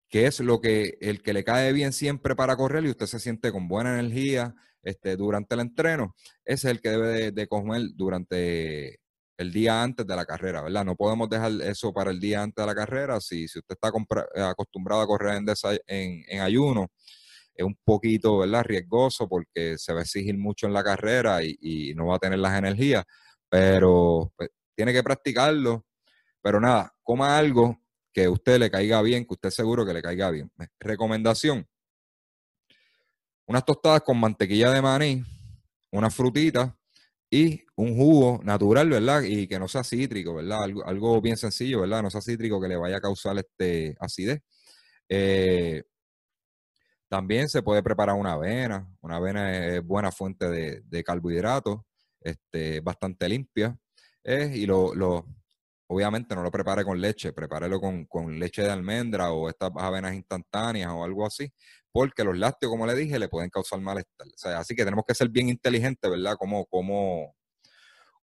que 0.09 0.27
es 0.27 0.41
lo 0.41 0.61
que 0.61 0.99
el 1.01 1.23
que 1.23 1.33
le 1.33 1.43
cae 1.43 1.73
bien 1.73 1.93
siempre 1.93 2.37
para 2.37 2.57
correr 2.57 2.85
y 2.85 2.91
usted 2.91 3.07
se 3.07 3.19
siente 3.19 3.51
con 3.51 3.67
buena 3.67 3.99
energía, 3.99 4.55
este, 4.85 5.17
durante 5.17 5.55
el 5.55 5.63
entreno, 5.63 6.15
ese 6.45 6.69
es 6.69 6.77
el 6.77 6.81
que 6.81 6.91
debe 6.91 7.33
de, 7.33 7.49
comer 7.49 7.83
durante 7.95 9.01
el 9.37 9.53
día 9.53 9.83
antes 9.83 10.07
de 10.07 10.15
la 10.15 10.25
carrera, 10.25 10.63
¿verdad? 10.63 10.85
No 10.85 10.95
podemos 10.95 11.29
dejar 11.29 11.53
eso 11.63 11.93
para 11.93 12.11
el 12.11 12.21
día 12.21 12.43
antes 12.43 12.63
de 12.63 12.67
la 12.67 12.75
carrera. 12.75 13.21
Si, 13.21 13.49
si 13.49 13.59
usted 13.59 13.75
está 13.75 13.91
acostumbrado 14.49 15.03
a 15.03 15.07
correr 15.07 15.43
en, 15.87 16.41
ayuno, 16.41 16.89
es 17.55 17.65
un 17.65 17.77
poquito, 17.85 18.39
¿verdad? 18.39 18.65
Riesgoso 18.65 19.29
porque 19.29 19.77
se 19.79 19.93
va 19.93 20.01
a 20.01 20.03
exigir 20.03 20.37
mucho 20.39 20.67
en 20.67 20.73
la 20.73 20.85
carrera 20.85 21.41
y, 21.43 21.93
no 21.97 22.07
va 22.07 22.17
a 22.17 22.19
tener 22.21 22.39
las 22.39 22.59
energías, 22.59 23.05
pero 23.49 24.33
pues, 24.37 24.51
tiene 24.77 24.93
que 24.93 25.03
practicarlo. 25.03 25.85
Pero 26.43 26.61
nada, 26.61 26.93
coma 27.03 27.39
algo 27.39 27.81
que 28.13 28.25
a 28.25 28.31
usted 28.31 28.59
le 28.59 28.71
caiga 28.71 29.03
bien, 29.03 29.25
que 29.25 29.35
usted 29.35 29.51
seguro 29.51 29.85
que 29.85 29.95
le 29.95 30.03
caiga 30.03 30.31
bien. 30.31 30.51
Recomendación, 30.79 31.67
unas 33.47 33.65
tostadas 33.65 34.03
con 34.03 34.19
mantequilla 34.19 34.71
de 34.71 34.83
maní 34.83 35.25
una 35.95 36.11
frutita 36.11 36.77
y 37.31 37.65
un 37.77 37.97
jugo 37.97 38.41
natural, 38.43 38.91
¿verdad? 38.91 39.23
Y 39.23 39.47
que 39.47 39.59
no 39.59 39.69
sea 39.69 39.85
cítrico, 39.85 40.35
¿verdad? 40.35 40.65
Algo, 40.65 40.85
algo 40.85 41.21
bien 41.21 41.37
sencillo, 41.37 41.81
¿verdad? 41.81 42.03
No 42.03 42.11
sea 42.11 42.21
cítrico 42.21 42.61
que 42.61 42.69
le 42.69 42.77
vaya 42.77 42.97
a 42.99 43.01
causar 43.01 43.39
este 43.39 43.97
acidez. 44.01 44.41
Eh, 45.09 45.85
también 47.09 47.49
se 47.49 47.63
puede 47.63 47.83
preparar 47.83 48.17
una 48.17 48.33
avena. 48.33 48.89
Una 49.01 49.17
avena 49.17 49.57
es 49.57 49.85
buena 49.85 50.11
fuente 50.11 50.49
de, 50.49 51.05
carbohidratos, 51.05 51.81
este, 52.21 52.81
bastante 52.81 53.29
limpia. 53.29 53.77
Eh, 54.25 54.51
y 54.55 54.67
lo, 54.67 54.95
lo, 54.95 55.27
obviamente 55.87 56.35
no 56.35 56.43
lo 56.43 56.51
prepare 56.51 56.85
con 56.85 57.01
leche, 57.01 57.33
prepárelo 57.33 57.81
con, 57.81 58.07
con, 58.07 58.39
leche 58.39 58.63
de 58.63 58.71
almendra 58.71 59.33
o 59.33 59.49
estas 59.49 59.71
avenas 59.77 60.15
instantáneas 60.15 60.91
o 60.93 61.05
algo 61.05 61.27
así, 61.27 61.53
porque 61.95 62.25
los 62.25 62.37
lácteos, 62.37 62.71
como 62.71 62.89
le 62.89 62.95
dije, 62.97 63.21
le 63.21 63.29
pueden 63.29 63.51
causar 63.51 63.81
malestar. 63.81 64.27
O 64.27 64.37
sea, 64.37 64.59
así 64.59 64.75
que 64.75 64.85
tenemos 64.85 65.05
que 65.07 65.15
ser 65.15 65.29
bien 65.29 65.49
inteligentes, 65.49 66.11
¿verdad? 66.11 66.35
Cómo, 66.37 66.67
cómo, 66.67 67.37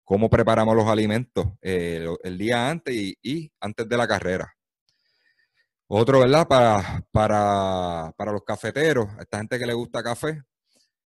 cómo 0.02 0.28
preparamos 0.28 0.74
los 0.74 0.88
alimentos 0.88 1.46
eh, 1.62 2.04
el 2.24 2.36
día 2.36 2.68
antes 2.68 2.92
y, 2.92 3.52
antes 3.60 3.88
de 3.88 3.96
la 3.96 4.08
carrera. 4.08 4.52
Otro, 5.86 6.18
¿verdad? 6.18 6.48
Para, 6.48 7.06
para, 7.12 8.12
para 8.16 8.32
los 8.32 8.42
cafeteros, 8.42 9.08
a 9.16 9.22
esta 9.22 9.38
gente 9.38 9.56
que 9.56 9.66
le 9.66 9.74
gusta 9.74 10.02
café, 10.02 10.42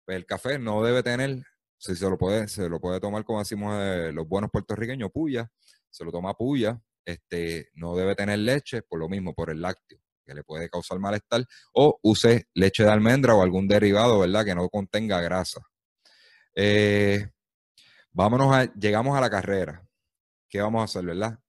pues 0.06 0.18
el 0.18 0.28
café 0.28 0.60
no 0.60 0.84
debe 0.84 1.02
tener, 1.02 1.44
si 1.80 1.96
se 1.96 2.08
lo 2.08 2.16
puede, 2.16 2.48
se 2.48 2.70
lo 2.70 2.80
puede 2.80 3.00
tomar 3.00 3.26
como 3.26 3.40
decimos 3.40 3.74
eh, 3.80 4.12
los 4.14 4.28
buenos 4.28 4.52
puertorriqueños, 4.52 5.10
puya, 5.12 5.50
se 5.90 6.06
lo 6.06 6.12
toma 6.12 6.36
puya, 6.36 6.80
este, 7.06 7.72
no 7.74 7.96
debe 7.96 8.14
tener 8.14 8.38
leche 8.38 8.84
por 8.84 9.00
lo 9.00 9.10
mismo, 9.10 9.34
por 9.34 9.50
el 9.50 9.64
lácteo 9.64 10.01
que 10.26 10.34
le 10.34 10.44
puede 10.44 10.70
causar 10.70 11.00
malestar, 11.00 11.46
o 11.74 12.00
use 12.04 12.48
leche 12.54 12.84
de 12.84 12.92
almendra 12.92 13.36
o 13.36 13.42
algún 13.42 13.68
derivado, 13.68 14.20
¿verdad? 14.20 14.46
Que 14.46 14.56
no 14.56 14.70
contenga 14.70 15.22
grasa. 15.22 15.62
Eh, 16.56 17.30
vámonos 18.12 18.54
a, 18.54 18.74
llegamos 18.74 19.18
a 19.18 19.22
la 19.22 19.30
carrera. 19.30 19.88
¿Qué 20.50 20.62
vamos 20.62 20.82
a 20.82 20.86
hacer, 20.86 21.06
verdad? 21.06 21.40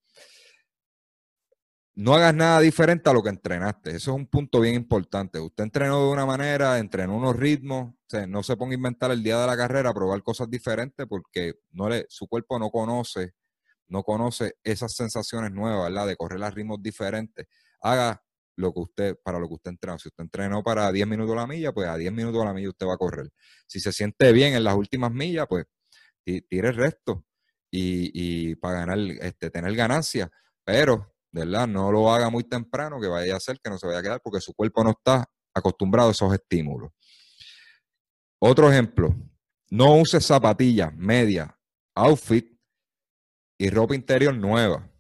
No 1.95 2.15
hagas 2.15 2.35
nada 2.35 2.61
diferente 2.61 3.11
a 3.11 3.13
lo 3.13 3.23
que 3.23 3.29
entrenaste. 3.29 3.91
Eso 3.91 4.13
es 4.13 4.17
un 4.17 4.27
punto 4.27 4.61
bien 4.61 4.75
importante. 4.75 5.39
Usted 5.39 5.65
entrenó 5.65 6.07
de 6.07 6.13
una 6.13 6.25
manera, 6.25 6.79
entrenó 6.79 7.17
unos 7.17 7.37
ritmos. 7.37 7.95
no 8.29 8.43
se 8.43 8.57
ponga 8.57 8.73
a 8.73 8.77
inventar 8.77 9.11
el 9.11 9.23
día 9.23 9.39
de 9.39 9.47
la 9.47 9.57
carrera, 9.57 9.93
probar 9.93 10.23
cosas 10.23 10.49
diferentes 10.49 11.07
porque 11.07 11.55
no 11.73 11.89
su 12.09 12.27
cuerpo 12.29 12.59
no 12.59 12.71
conoce, 12.71 13.35
no 13.89 14.03
conoce 14.05 14.55
esas 14.65 14.95
sensaciones 14.95 15.53
nuevas, 15.53 15.91
¿verdad? 15.91 16.07
De 16.07 16.17
correr 16.17 16.43
a 16.43 16.51
ritmos 16.51 16.83
diferentes. 16.83 17.47
Haga 17.83 18.23
lo 18.57 18.73
que 18.73 18.81
usted, 18.81 19.19
para 19.23 19.39
lo 19.39 19.49
que 19.49 19.55
usted 19.55 19.71
entrenó. 19.71 19.99
Si 19.99 20.09
usted 20.09 20.25
entrenó 20.25 20.63
para 20.63 20.91
10 20.93 21.07
minutos 21.07 21.35
la 21.37 21.47
milla, 21.47 21.73
pues 21.73 21.89
a 21.89 21.97
10 21.97 22.13
minutos 22.13 22.45
la 22.45 22.53
milla 22.53 22.69
usted 22.69 22.87
va 22.87 22.95
a 22.95 22.99
correr. 22.99 23.31
Si 23.67 23.81
se 23.81 23.93
siente 23.93 24.33
bien 24.33 24.55
en 24.55 24.65
las 24.65 24.75
últimas 24.75 25.13
millas, 25.13 25.47
pues 25.49 25.67
tire 26.25 26.69
el 26.69 26.75
resto 26.75 27.25
y, 27.71 28.55
para 28.57 28.81
ganar, 28.81 28.99
este, 28.99 29.51
tener 29.51 29.75
ganancia. 29.75 30.31
Pero, 30.65 31.15
verdad, 31.31 31.67
no 31.67 31.91
lo 31.91 32.13
haga 32.13 32.31
muy 32.31 32.45
temprano, 32.45 33.01
que 33.01 33.09
vaya 33.09 33.35
a 33.35 33.37
hacer 33.39 33.59
que 33.61 33.71
no 33.71 33.79
se 33.79 33.87
vaya 33.87 34.01
a 34.01 34.03
quedar, 34.03 34.21
porque 34.23 34.41
su 34.41 34.55
cuerpo 34.55 34.85
no 34.85 34.91
está 34.91 35.25
acostumbrado 35.55 36.11
a 36.11 36.13
esos 36.13 36.33
estímulos. 36.33 36.93
Otro 38.39 38.71
ejemplo, 38.71 39.15
no 39.71 39.97
use 39.97 40.21
zapatillas, 40.21 40.95
media, 40.95 41.57
outfit 41.95 42.59
y 43.59 43.71
ropa 43.71 43.95
interior 43.95 44.35
nueva. 44.35 44.91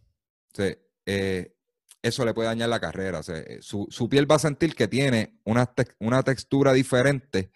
O 0.58 0.62
eh, 1.06 1.56
eso 2.02 2.24
le 2.24 2.34
puede 2.34 2.48
dañar 2.48 2.68
la 2.68 2.80
carrera. 2.80 3.20
Eh, 3.28 3.58
su, 3.60 4.08
piel 4.10 4.30
va 4.30 4.34
a 4.34 4.40
sentir 4.40 4.74
que 4.74 4.88
tiene 4.88 5.38
una, 5.44 5.72
una 6.00 6.22
textura 6.22 6.72
diferente 6.72 7.52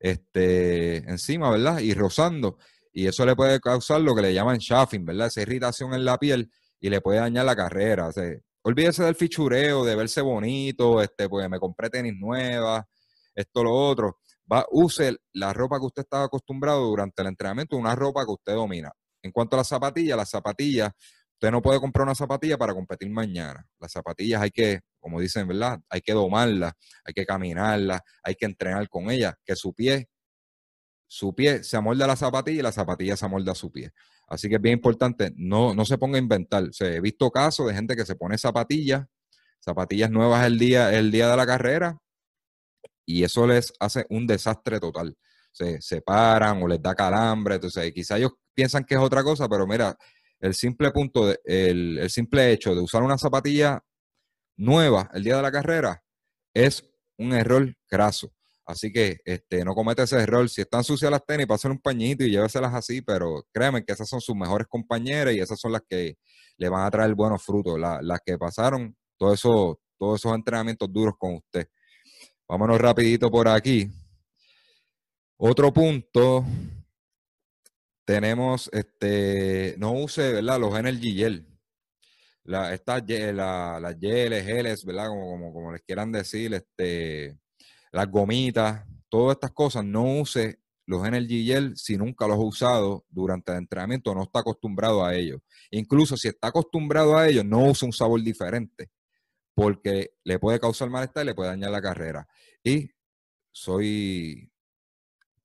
este, 0.00 0.96
encima, 1.08 1.50
¿verdad? 1.50 1.78
Y 1.78 1.94
rozando. 1.94 2.58
Y 2.92 3.06
eso 3.06 3.24
le 3.24 3.36
puede 3.36 3.60
causar 3.60 4.00
lo 4.00 4.14
que 4.14 4.22
le 4.22 4.34
llaman 4.34 4.58
chafing, 4.58 5.04
¿verdad? 5.04 5.28
Esa 5.28 5.42
irritación 5.42 5.94
en 5.94 6.04
la 6.04 6.18
piel 6.18 6.50
y 6.80 6.90
le 6.90 7.00
puede 7.00 7.20
dañar 7.20 7.44
la 7.44 7.56
carrera. 7.56 8.08
O 8.08 8.12
olvídese 8.62 9.04
del 9.04 9.14
fichureo, 9.14 9.84
de 9.84 9.94
verse 9.94 10.20
bonito, 10.20 11.00
este, 11.00 11.28
pues 11.28 11.48
me 11.48 11.58
compré 11.58 11.88
tenis 11.88 12.14
nuevas, 12.18 12.84
esto, 13.34 13.64
lo 13.64 13.72
otro. 13.72 14.18
Va, 14.50 14.66
use 14.70 15.16
la 15.32 15.52
ropa 15.52 15.78
que 15.78 15.86
usted 15.86 16.02
estaba 16.02 16.24
acostumbrado 16.24 16.84
durante 16.84 17.22
el 17.22 17.28
entrenamiento, 17.28 17.76
una 17.76 17.94
ropa 17.94 18.24
que 18.24 18.32
usted 18.32 18.54
domina. 18.54 18.92
En 19.22 19.32
cuanto 19.32 19.56
a 19.56 19.58
las 19.58 19.68
zapatillas, 19.68 20.16
las 20.16 20.30
zapatillas 20.30 20.92
Usted 21.44 21.52
no 21.52 21.60
puede 21.60 21.78
comprar 21.78 22.04
una 22.04 22.14
zapatilla 22.14 22.56
para 22.56 22.72
competir 22.72 23.10
mañana. 23.10 23.68
Las 23.78 23.92
zapatillas 23.92 24.40
hay 24.40 24.50
que, 24.50 24.80
como 24.98 25.20
dicen, 25.20 25.46
¿verdad? 25.46 25.78
Hay 25.90 26.00
que 26.00 26.14
domarlas, 26.14 26.72
hay 27.04 27.12
que 27.12 27.26
caminarlas, 27.26 28.00
hay 28.22 28.34
que 28.34 28.46
entrenar 28.46 28.88
con 28.88 29.10
ellas, 29.10 29.34
que 29.44 29.54
su 29.54 29.74
pie, 29.74 30.08
su 31.06 31.34
pie 31.34 31.62
se 31.62 31.76
amolda 31.76 32.06
a 32.06 32.08
la 32.08 32.16
zapatilla 32.16 32.60
y 32.60 32.62
la 32.62 32.72
zapatilla 32.72 33.14
se 33.14 33.26
amolda 33.26 33.52
a 33.52 33.54
su 33.54 33.70
pie. 33.70 33.92
Así 34.26 34.48
que 34.48 34.54
es 34.54 34.60
bien 34.62 34.78
importante, 34.78 35.34
no, 35.36 35.74
no 35.74 35.84
se 35.84 35.98
ponga 35.98 36.16
a 36.16 36.22
inventar. 36.22 36.64
he 36.80 37.00
visto 37.02 37.30
casos 37.30 37.66
de 37.66 37.74
gente 37.74 37.94
que 37.94 38.06
se 38.06 38.16
pone 38.16 38.38
zapatillas, 38.38 39.04
zapatillas 39.60 40.10
nuevas 40.10 40.46
el 40.46 40.58
día, 40.58 40.96
el 40.96 41.10
día 41.10 41.28
de 41.28 41.36
la 41.36 41.44
carrera, 41.44 41.98
y 43.04 43.22
eso 43.22 43.46
les 43.46 43.70
hace 43.80 44.06
un 44.08 44.26
desastre 44.26 44.80
total. 44.80 45.14
Se 45.52 45.78
separan 45.82 46.62
o 46.62 46.68
les 46.68 46.80
da 46.80 46.94
calambre. 46.94 47.56
Entonces, 47.56 47.92
quizá 47.92 48.16
ellos 48.16 48.32
piensan 48.54 48.82
que 48.84 48.94
es 48.94 49.00
otra 49.00 49.22
cosa, 49.22 49.46
pero 49.46 49.66
mira, 49.66 49.94
el 50.44 50.52
simple 50.52 50.90
punto, 50.90 51.26
de, 51.26 51.40
el, 51.46 52.10
simple 52.10 52.52
hecho 52.52 52.74
de 52.74 52.82
usar 52.82 53.02
una 53.02 53.16
zapatilla 53.16 53.82
nueva 54.58 55.08
el 55.14 55.24
día 55.24 55.36
de 55.36 55.42
la 55.42 55.50
carrera 55.50 56.04
es 56.52 56.84
un 57.16 57.32
error 57.32 57.74
graso. 57.90 58.30
Así 58.66 58.92
que 58.92 59.20
este, 59.24 59.64
no 59.64 59.74
comete 59.74 60.02
ese 60.02 60.18
error. 60.18 60.46
Si 60.50 60.60
están 60.60 60.84
sucias 60.84 61.10
las 61.10 61.24
tenis, 61.24 61.46
pasen 61.46 61.70
un 61.70 61.80
pañito 61.80 62.24
y 62.24 62.30
lléveselas 62.30 62.74
así, 62.74 63.00
pero 63.00 63.46
créanme 63.54 63.86
que 63.86 63.94
esas 63.94 64.06
son 64.06 64.20
sus 64.20 64.36
mejores 64.36 64.66
compañeras 64.68 65.34
y 65.34 65.40
esas 65.40 65.58
son 65.58 65.72
las 65.72 65.80
que 65.88 66.18
le 66.58 66.68
van 66.68 66.84
a 66.84 66.90
traer 66.90 67.14
buenos 67.14 67.42
frutos, 67.42 67.80
las 67.80 68.20
que 68.22 68.36
pasaron 68.36 68.94
todo 69.16 69.32
eso, 69.32 69.80
todos 69.98 70.20
esos 70.20 70.34
entrenamientos 70.34 70.92
duros 70.92 71.14
con 71.18 71.36
usted. 71.36 71.68
Vámonos 72.46 72.78
rapidito 72.78 73.30
por 73.30 73.48
aquí. 73.48 73.88
Otro 75.38 75.72
punto 75.72 76.44
tenemos, 78.04 78.68
este, 78.72 79.74
no 79.78 79.92
use, 79.92 80.32
¿verdad? 80.32 80.60
Los 80.60 80.78
Energy 80.78 81.14
Gel. 81.14 81.46
La, 82.44 82.74
estas, 82.74 83.02
la, 83.08 83.78
las 83.80 83.98
geles, 83.98 84.44
geles, 84.44 84.84
¿verdad? 84.84 85.08
Como, 85.08 85.30
como, 85.30 85.52
como, 85.52 85.72
les 85.72 85.82
quieran 85.82 86.12
decir, 86.12 86.52
este, 86.52 87.38
las 87.90 88.10
gomitas, 88.10 88.84
todas 89.08 89.36
estas 89.36 89.52
cosas, 89.52 89.84
no 89.84 90.20
use 90.20 90.60
los 90.86 91.06
Energy 91.06 91.46
Gel 91.46 91.76
si 91.76 91.96
nunca 91.96 92.26
los 92.26 92.36
ha 92.36 92.40
usado 92.40 93.06
durante 93.08 93.52
el 93.52 93.58
entrenamiento, 93.58 94.14
no 94.14 94.24
está 94.24 94.40
acostumbrado 94.40 95.04
a 95.04 95.14
ellos. 95.14 95.40
Incluso 95.70 96.16
si 96.16 96.28
está 96.28 96.48
acostumbrado 96.48 97.16
a 97.16 97.28
ellos, 97.28 97.44
no 97.44 97.64
use 97.64 97.86
un 97.86 97.92
sabor 97.92 98.22
diferente, 98.22 98.90
porque 99.54 100.10
le 100.24 100.38
puede 100.38 100.60
causar 100.60 100.90
malestar 100.90 101.24
y 101.24 101.28
le 101.28 101.34
puede 101.34 101.50
dañar 101.50 101.70
la 101.70 101.80
carrera. 101.80 102.28
Y 102.62 102.90
soy 103.50 104.50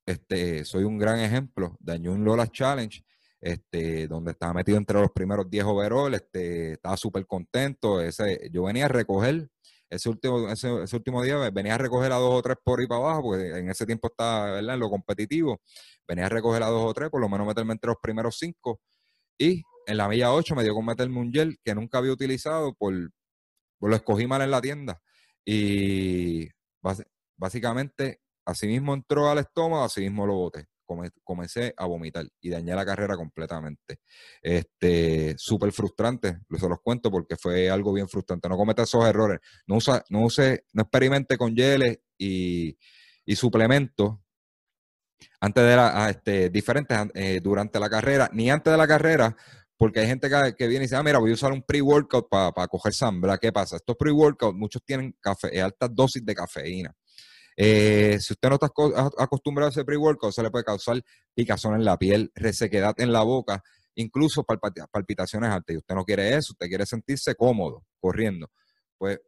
este, 0.09 0.65
soy 0.65 0.85
un 0.85 0.97
gran 0.97 1.19
ejemplo 1.19 1.77
de 1.79 2.09
un 2.09 2.23
Lola 2.23 2.47
Challenge, 2.47 3.05
este, 3.39 4.07
donde 4.07 4.31
estaba 4.31 4.53
metido 4.53 4.77
entre 4.79 4.99
los 4.99 5.11
primeros 5.11 5.47
10 5.47 5.65
overall, 5.65 6.13
este, 6.15 6.73
estaba 6.73 6.97
súper 6.97 7.27
contento. 7.27 7.99
Yo 8.51 8.63
venía 8.63 8.85
a 8.85 8.87
recoger, 8.87 9.47
ese 9.87 10.09
último, 10.09 10.49
ese, 10.49 10.67
último 10.95 11.21
día 11.21 11.37
venía 11.51 11.75
a 11.75 11.77
recoger 11.77 12.11
a 12.11 12.15
dos 12.15 12.33
o 12.33 12.41
tres 12.41 12.57
por 12.63 12.79
ahí 12.79 12.87
para 12.87 13.01
abajo, 13.01 13.21
porque 13.21 13.59
en 13.59 13.69
ese 13.69 13.85
tiempo 13.85 14.07
estaba 14.07 14.57
en 14.57 14.79
lo 14.79 14.89
competitivo, 14.89 15.61
venía 16.07 16.25
a 16.25 16.29
recoger 16.29 16.63
a 16.63 16.67
dos 16.67 16.89
o 16.89 16.93
tres, 16.93 17.11
por 17.11 17.21
lo 17.21 17.29
menos 17.29 17.45
meterme 17.45 17.73
entre 17.73 17.89
los 17.89 17.97
primeros 18.01 18.37
cinco. 18.39 18.81
Y 19.37 19.61
en 19.85 19.97
la 19.97 20.07
milla 20.07 20.33
8 20.33 20.55
me 20.55 20.63
dio 20.63 20.73
con 20.73 20.85
meterme 20.85 21.19
un 21.19 21.31
gel 21.31 21.57
que 21.63 21.75
nunca 21.75 21.99
había 21.99 22.11
utilizado, 22.13 22.73
por 22.73 22.93
lo 22.93 23.95
escogí 23.95 24.25
mal 24.25 24.41
en 24.41 24.51
la 24.51 24.61
tienda. 24.61 25.01
Y 25.45 26.49
básicamente 27.37 28.21
Así 28.45 28.67
mismo 28.67 28.93
entró 28.93 29.29
al 29.29 29.39
estómago, 29.39 29.83
así 29.83 30.01
mismo 30.01 30.25
lo 30.25 30.35
boté. 30.35 30.67
Comencé 31.23 31.73
a 31.77 31.85
vomitar 31.85 32.25
y 32.41 32.49
dañé 32.49 32.73
la 32.73 32.83
carrera 32.83 33.15
completamente. 33.15 33.99
Este, 34.41 35.35
súper 35.37 35.71
frustrante, 35.71 36.39
se 36.49 36.67
los 36.67 36.79
cuento 36.81 37.11
porque 37.11 37.35
fue 37.37 37.69
algo 37.69 37.93
bien 37.93 38.09
frustrante. 38.09 38.49
No 38.49 38.57
cometa 38.57 38.83
esos 38.83 39.05
errores. 39.05 39.39
No 39.67 39.75
usa, 39.75 40.03
no 40.09 40.23
use, 40.23 40.65
no 40.73 40.81
experimente 40.81 41.37
con 41.37 41.55
geles 41.55 41.99
y, 42.17 42.75
suplementos 43.35 44.17
antes 45.39 45.63
de 45.63 45.75
la, 45.75 46.05
ah, 46.05 46.09
este, 46.09 46.49
diferentes 46.49 46.97
eh, 47.13 47.39
durante 47.41 47.79
la 47.79 47.89
carrera, 47.89 48.29
ni 48.33 48.49
antes 48.49 48.71
de 48.71 48.77
la 48.77 48.87
carrera, 48.87 49.35
porque 49.79 50.01
hay 50.01 50.07
gente 50.07 50.29
que, 50.29 50.67
viene 50.67 50.83
y 50.83 50.87
dice, 50.87 50.97
ah, 50.97 51.03
mira, 51.03 51.19
voy 51.19 51.31
a 51.31 51.35
usar 51.35 51.53
un 51.53 51.63
pre-workout 51.63 52.27
para 52.29 52.67
coger 52.67 52.93
sangre. 52.93 53.31
¿Qué 53.39 53.53
pasa? 53.53 53.77
Estos 53.77 53.95
pre-workouts, 53.95 54.53
muchos 54.57 54.83
tienen 54.83 55.15
eh, 55.53 55.61
altas 55.61 55.89
dosis 55.95 56.25
de 56.25 56.35
cafeína. 56.35 56.93
Eh, 57.61 58.17
si 58.21 58.31
usted 58.31 58.47
no 58.47 58.55
está 58.55 58.67
acostumbrado 59.17 59.67
a 59.67 59.71
ese 59.71 59.83
pre-workout, 59.83 60.31
se 60.31 60.41
le 60.41 60.49
puede 60.49 60.63
causar 60.63 61.03
picazón 61.33 61.75
en 61.75 61.83
la 61.83 61.97
piel, 61.97 62.31
resequedad 62.33 62.95
en 63.01 63.11
la 63.11 63.21
boca, 63.23 63.61
incluso 63.95 64.45
palpitaciones 64.45 65.49
altas. 65.49 65.73
Y 65.73 65.77
usted 65.77 65.93
no 65.93 66.05
quiere 66.05 66.37
eso, 66.37 66.53
usted 66.53 66.67
quiere 66.67 66.85
sentirse 66.85 67.35
cómodo 67.35 67.83
corriendo. 67.99 68.49
Pues 68.97 69.19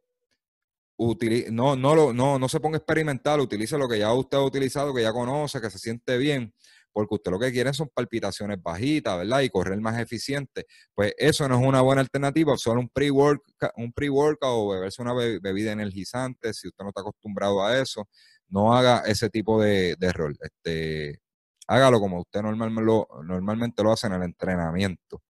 no, 1.50 1.76
no, 1.76 2.12
no, 2.14 2.38
no 2.38 2.48
se 2.48 2.60
ponga 2.60 2.78
experimental, 2.78 3.40
utilice 3.40 3.76
lo 3.76 3.86
que 3.86 3.98
ya 3.98 4.14
usted 4.14 4.38
ha 4.38 4.42
utilizado, 4.42 4.94
que 4.94 5.02
ya 5.02 5.12
conoce, 5.12 5.60
que 5.60 5.68
se 5.68 5.78
siente 5.78 6.16
bien, 6.16 6.54
porque 6.92 7.14
usted 7.14 7.30
lo 7.30 7.38
que 7.38 7.52
quiere 7.52 7.72
son 7.72 7.88
palpitaciones 7.92 8.62
bajitas, 8.62 9.18
¿verdad? 9.18 9.40
Y 9.40 9.50
correr 9.50 9.80
más 9.80 9.98
eficiente. 9.98 10.66
Pues 10.94 11.14
eso 11.18 11.48
no 11.48 11.60
es 11.60 11.66
una 11.66 11.80
buena 11.80 12.02
alternativa, 12.02 12.56
solo 12.56 12.80
un 12.80 12.88
pre-workout 12.88 13.72
un 13.76 13.92
pre 13.92 14.08
o 14.10 14.68
beberse 14.70 15.02
una 15.02 15.14
bebida 15.14 15.72
energizante, 15.72 16.52
si 16.52 16.68
usted 16.68 16.84
no 16.84 16.88
está 16.90 17.00
acostumbrado 17.00 17.64
a 17.64 17.78
eso, 17.78 18.08
no 18.48 18.74
haga 18.74 19.02
ese 19.06 19.30
tipo 19.30 19.60
de, 19.60 19.96
de 19.98 20.12
rol. 20.12 20.36
Este, 20.40 21.20
hágalo 21.66 22.00
como 22.00 22.20
usted 22.20 22.42
lo, 22.42 23.08
normalmente 23.24 23.82
lo 23.82 23.92
hace 23.92 24.06
en 24.06 24.14
el 24.14 24.22
entrenamiento. 24.22 25.22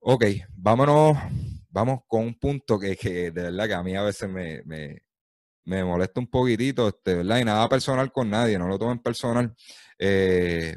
Ok, 0.00 0.24
vámonos, 0.54 1.16
vamos 1.70 2.00
con 2.06 2.22
un 2.24 2.38
punto 2.38 2.78
que, 2.78 2.96
que 2.96 3.30
de 3.30 3.42
verdad 3.42 3.66
que 3.66 3.74
a 3.74 3.82
mí 3.82 3.96
a 3.96 4.02
veces 4.02 4.28
me, 4.28 4.62
me 5.64 5.84
molesta 5.84 6.20
un 6.20 6.28
poquitito, 6.28 6.88
este, 6.88 7.16
¿verdad? 7.16 7.38
Y 7.38 7.44
nada 7.44 7.68
personal 7.68 8.12
con 8.12 8.30
nadie, 8.30 8.58
no 8.58 8.68
lo 8.68 8.78
tomen 8.78 8.98
personal. 9.00 9.54
Eh, 9.98 10.76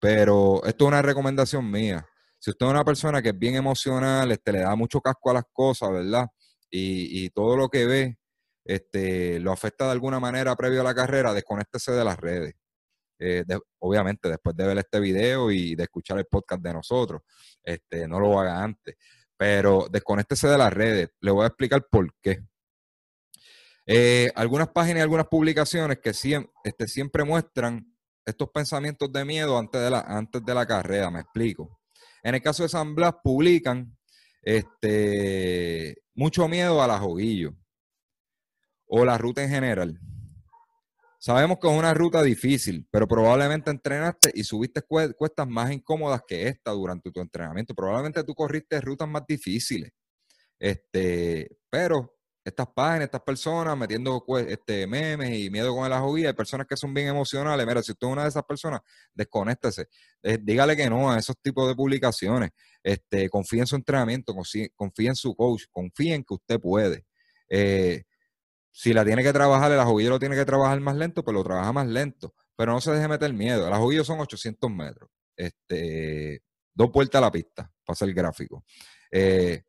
pero 0.00 0.64
esto 0.64 0.84
es 0.84 0.88
una 0.88 1.02
recomendación 1.02 1.70
mía. 1.70 2.06
Si 2.38 2.50
usted 2.50 2.66
es 2.66 2.70
una 2.70 2.84
persona 2.84 3.22
que 3.22 3.30
es 3.30 3.38
bien 3.38 3.56
emocional, 3.56 4.30
este, 4.30 4.52
le 4.52 4.60
da 4.60 4.76
mucho 4.76 5.00
casco 5.00 5.30
a 5.30 5.34
las 5.34 5.44
cosas, 5.52 5.90
¿verdad? 5.90 6.26
Y, 6.70 7.24
y 7.24 7.30
todo 7.30 7.56
lo 7.56 7.68
que 7.68 7.86
ve 7.86 8.18
este, 8.64 9.40
lo 9.40 9.50
afecta 9.52 9.86
de 9.86 9.92
alguna 9.92 10.20
manera 10.20 10.54
previo 10.54 10.82
a 10.82 10.84
la 10.84 10.94
carrera, 10.94 11.32
desconéctese 11.32 11.92
de 11.92 12.04
las 12.04 12.18
redes. 12.18 12.54
Eh, 13.18 13.44
obviamente, 13.80 14.28
después 14.28 14.54
de 14.56 14.66
ver 14.66 14.78
este 14.78 15.00
video 15.00 15.50
y 15.50 15.74
de 15.74 15.84
escuchar 15.84 16.18
el 16.18 16.26
podcast 16.26 16.62
de 16.62 16.74
nosotros, 16.74 17.22
este, 17.62 18.06
no 18.06 18.20
lo 18.20 18.38
haga 18.38 18.62
antes. 18.62 18.96
Pero 19.36 19.86
desconéctese 19.90 20.48
de 20.48 20.58
las 20.58 20.72
redes. 20.72 21.10
Le 21.20 21.30
voy 21.30 21.44
a 21.44 21.48
explicar 21.48 21.86
por 21.90 22.12
qué. 22.20 22.44
Eh, 23.90 24.30
algunas 24.34 24.68
páginas 24.68 24.98
y 24.98 25.00
algunas 25.00 25.28
publicaciones 25.28 25.98
que 26.00 26.12
siempre, 26.12 26.52
este, 26.62 26.86
siempre 26.86 27.24
muestran 27.24 27.90
estos 28.26 28.50
pensamientos 28.50 29.10
de 29.10 29.24
miedo 29.24 29.58
antes 29.58 29.80
de, 29.80 29.88
la, 29.88 30.00
antes 30.00 30.44
de 30.44 30.54
la 30.54 30.66
carrera, 30.66 31.10
me 31.10 31.20
explico. 31.20 31.80
En 32.22 32.34
el 32.34 32.42
caso 32.42 32.64
de 32.64 32.68
San 32.68 32.94
Blas, 32.94 33.14
publican 33.24 33.96
este, 34.42 35.96
mucho 36.14 36.46
miedo 36.48 36.82
a 36.82 36.86
la 36.86 36.98
joguillo 36.98 37.54
o 38.86 39.06
la 39.06 39.16
ruta 39.16 39.42
en 39.42 39.48
general. 39.48 39.98
Sabemos 41.18 41.58
que 41.58 41.68
es 41.68 41.74
una 41.74 41.94
ruta 41.94 42.22
difícil, 42.22 42.86
pero 42.90 43.08
probablemente 43.08 43.70
entrenaste 43.70 44.30
y 44.34 44.44
subiste 44.44 44.82
cuestas 44.82 45.48
más 45.48 45.72
incómodas 45.72 46.20
que 46.28 46.46
esta 46.46 46.72
durante 46.72 47.10
tu 47.10 47.22
entrenamiento. 47.22 47.74
Probablemente 47.74 48.22
tú 48.22 48.34
corriste 48.34 48.82
rutas 48.82 49.08
más 49.08 49.26
difíciles. 49.26 49.90
Este, 50.58 51.56
pero 51.70 52.17
estas 52.48 52.68
páginas, 52.68 53.04
estas 53.04 53.22
personas 53.22 53.76
metiendo 53.76 54.24
este, 54.46 54.86
memes 54.86 55.38
y 55.38 55.50
miedo 55.50 55.74
con 55.74 55.86
el 55.86 55.92
ajovía, 55.92 56.28
hay 56.28 56.34
personas 56.34 56.66
que 56.66 56.76
son 56.76 56.92
bien 56.92 57.08
emocionales. 57.08 57.66
Mira, 57.66 57.82
si 57.82 57.92
usted 57.92 58.06
es 58.06 58.12
una 58.12 58.22
de 58.22 58.28
esas 58.28 58.44
personas, 58.44 58.80
desconéctese. 59.14 59.88
Eh, 60.22 60.38
dígale 60.40 60.76
que 60.76 60.88
no 60.90 61.10
a 61.10 61.18
esos 61.18 61.36
tipos 61.40 61.68
de 61.68 61.74
publicaciones. 61.74 62.50
Este, 62.82 63.28
confíe 63.28 63.60
en 63.60 63.66
su 63.66 63.76
entrenamiento, 63.76 64.34
confíe, 64.34 65.08
en 65.08 65.16
su 65.16 65.34
coach, 65.34 65.64
confíe 65.70 66.14
en 66.14 66.24
que 66.24 66.34
usted 66.34 66.60
puede. 66.60 67.04
Eh, 67.48 68.04
si 68.70 68.92
la 68.92 69.04
tiene 69.04 69.22
que 69.22 69.32
trabajar, 69.32 69.72
el 69.72 69.80
ajoguillo 69.80 70.10
lo 70.10 70.18
tiene 70.18 70.36
que 70.36 70.44
trabajar 70.44 70.80
más 70.80 70.96
lento, 70.96 71.24
pues 71.24 71.34
lo 71.34 71.44
trabaja 71.44 71.72
más 71.72 71.86
lento. 71.86 72.34
Pero 72.56 72.72
no 72.72 72.80
se 72.80 72.92
deje 72.92 73.08
meter 73.08 73.32
miedo. 73.32 73.66
El 73.66 73.72
ajoguillo 73.72 74.04
son 74.04 74.20
800 74.20 74.70
metros. 74.70 75.10
Este, 75.36 76.42
dos 76.74 76.90
vueltas 76.92 77.18
a 77.18 77.22
la 77.22 77.30
pista, 77.30 77.70
para 77.84 77.94
hacer 77.94 78.08
el 78.08 78.14
gráfico. 78.14 78.64
Eh, 79.10 79.62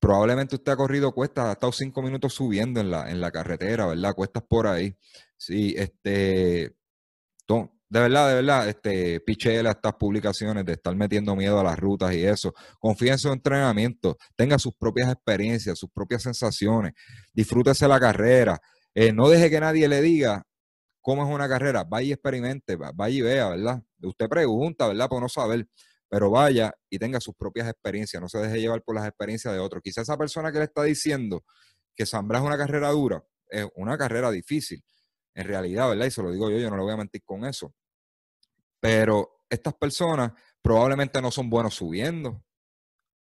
probablemente 0.00 0.56
usted 0.56 0.72
ha 0.72 0.76
corrido 0.76 1.12
cuestas, 1.12 1.46
ha 1.46 1.52
estado 1.52 1.72
cinco 1.72 2.02
minutos 2.02 2.34
subiendo 2.34 2.80
en 2.80 2.90
la, 2.90 3.10
en 3.10 3.20
la 3.20 3.30
carretera, 3.30 3.86
¿verdad? 3.86 4.14
Cuestas 4.14 4.42
por 4.48 4.66
ahí. 4.66 4.96
Sí, 5.36 5.74
este, 5.76 6.74
de 7.88 8.00
verdad, 8.00 8.28
de 8.28 8.34
verdad, 8.34 8.68
este, 8.68 9.20
pichela 9.20 9.70
estas 9.70 9.94
publicaciones 9.94 10.64
de 10.64 10.72
estar 10.72 10.94
metiendo 10.96 11.36
miedo 11.36 11.60
a 11.60 11.64
las 11.64 11.78
rutas 11.78 12.12
y 12.14 12.24
eso. 12.24 12.52
Confía 12.80 13.12
en 13.12 13.18
su 13.18 13.32
entrenamiento, 13.32 14.16
tenga 14.34 14.58
sus 14.58 14.74
propias 14.74 15.12
experiencias, 15.12 15.78
sus 15.78 15.90
propias 15.90 16.22
sensaciones, 16.22 16.94
disfrútese 17.32 17.86
la 17.86 18.00
carrera. 18.00 18.58
Eh, 18.94 19.12
no 19.12 19.28
deje 19.28 19.50
que 19.50 19.60
nadie 19.60 19.88
le 19.88 20.00
diga 20.00 20.42
cómo 21.00 21.24
es 21.26 21.32
una 21.32 21.48
carrera. 21.48 21.84
Vaya 21.84 22.08
y 22.08 22.12
experimente, 22.12 22.76
vaya 22.76 23.16
y 23.16 23.20
vea, 23.20 23.50
¿verdad? 23.50 23.82
Usted 24.02 24.28
pregunta, 24.28 24.88
¿verdad? 24.88 25.08
Por 25.08 25.20
no 25.22 25.28
saber, 25.28 25.68
pero 26.08 26.30
vaya 26.30 26.72
y 26.88 26.98
tenga 26.98 27.20
sus 27.20 27.34
propias 27.34 27.68
experiencias. 27.68 28.20
No 28.20 28.28
se 28.28 28.38
deje 28.38 28.60
llevar 28.60 28.82
por 28.82 28.94
las 28.94 29.06
experiencias 29.06 29.52
de 29.52 29.60
otros. 29.60 29.82
Quizás 29.82 30.02
esa 30.02 30.16
persona 30.16 30.52
que 30.52 30.58
le 30.58 30.64
está 30.64 30.82
diciendo 30.82 31.44
que 31.94 32.06
Zambra 32.06 32.38
es 32.38 32.44
una 32.44 32.56
carrera 32.56 32.90
dura, 32.90 33.24
es 33.48 33.66
una 33.74 33.96
carrera 33.96 34.30
difícil 34.30 34.84
en 35.34 35.46
realidad, 35.46 35.88
¿verdad? 35.90 36.06
Y 36.06 36.10
se 36.10 36.22
lo 36.22 36.32
digo 36.32 36.50
yo, 36.50 36.58
yo 36.58 36.70
no 36.70 36.76
le 36.76 36.82
voy 36.82 36.92
a 36.92 36.96
mentir 36.96 37.22
con 37.24 37.44
eso. 37.44 37.74
Pero 38.80 39.42
estas 39.50 39.74
personas 39.74 40.32
probablemente 40.62 41.20
no 41.20 41.30
son 41.30 41.50
buenos 41.50 41.74
subiendo 41.74 42.42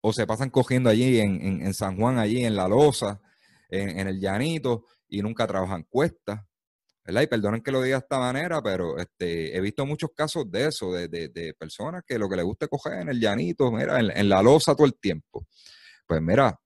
o 0.02 0.14
se 0.14 0.26
pasan 0.26 0.50
cogiendo 0.50 0.90
allí 0.90 1.20
en, 1.20 1.74
San 1.74 1.98
Juan, 1.98 2.18
allí 2.18 2.44
en 2.46 2.56
la 2.56 2.68
losa, 2.68 3.22
en, 3.70 4.08
el 4.08 4.20
llanito 4.20 4.86
y 5.08 5.22
nunca 5.22 5.46
trabajan 5.46 5.84
cuestas. 5.84 6.42
¿Verdad? 7.04 7.22
Y 7.22 7.28
perdonen 7.28 7.62
que 7.62 7.72
lo 7.72 7.82
diga 7.82 7.98
de 7.98 8.04
esta 8.04 8.20
manera, 8.20 8.62
pero 8.62 8.98
este, 8.98 9.56
he 9.56 9.62
visto 9.62 9.86
muchos 9.86 10.12
casos 10.16 10.50
de 10.52 10.68
eso, 10.68 10.92
de, 10.92 11.56
personas 11.58 12.04
que 12.06 12.20
lo 12.20 12.30
que 12.30 12.36
les 12.36 12.46
gusta 12.46 12.66
es 12.66 12.70
coger 12.70 13.02
en 13.02 13.10
el 13.10 13.20
llanito, 13.20 13.72
mira, 13.72 14.00
en, 14.00 14.30
la 14.30 14.42
losa 14.42 14.76
todo 14.76 14.86
el 14.86 14.96
tiempo. 14.96 15.46
Pues 16.06 16.22
mira, 16.22 16.60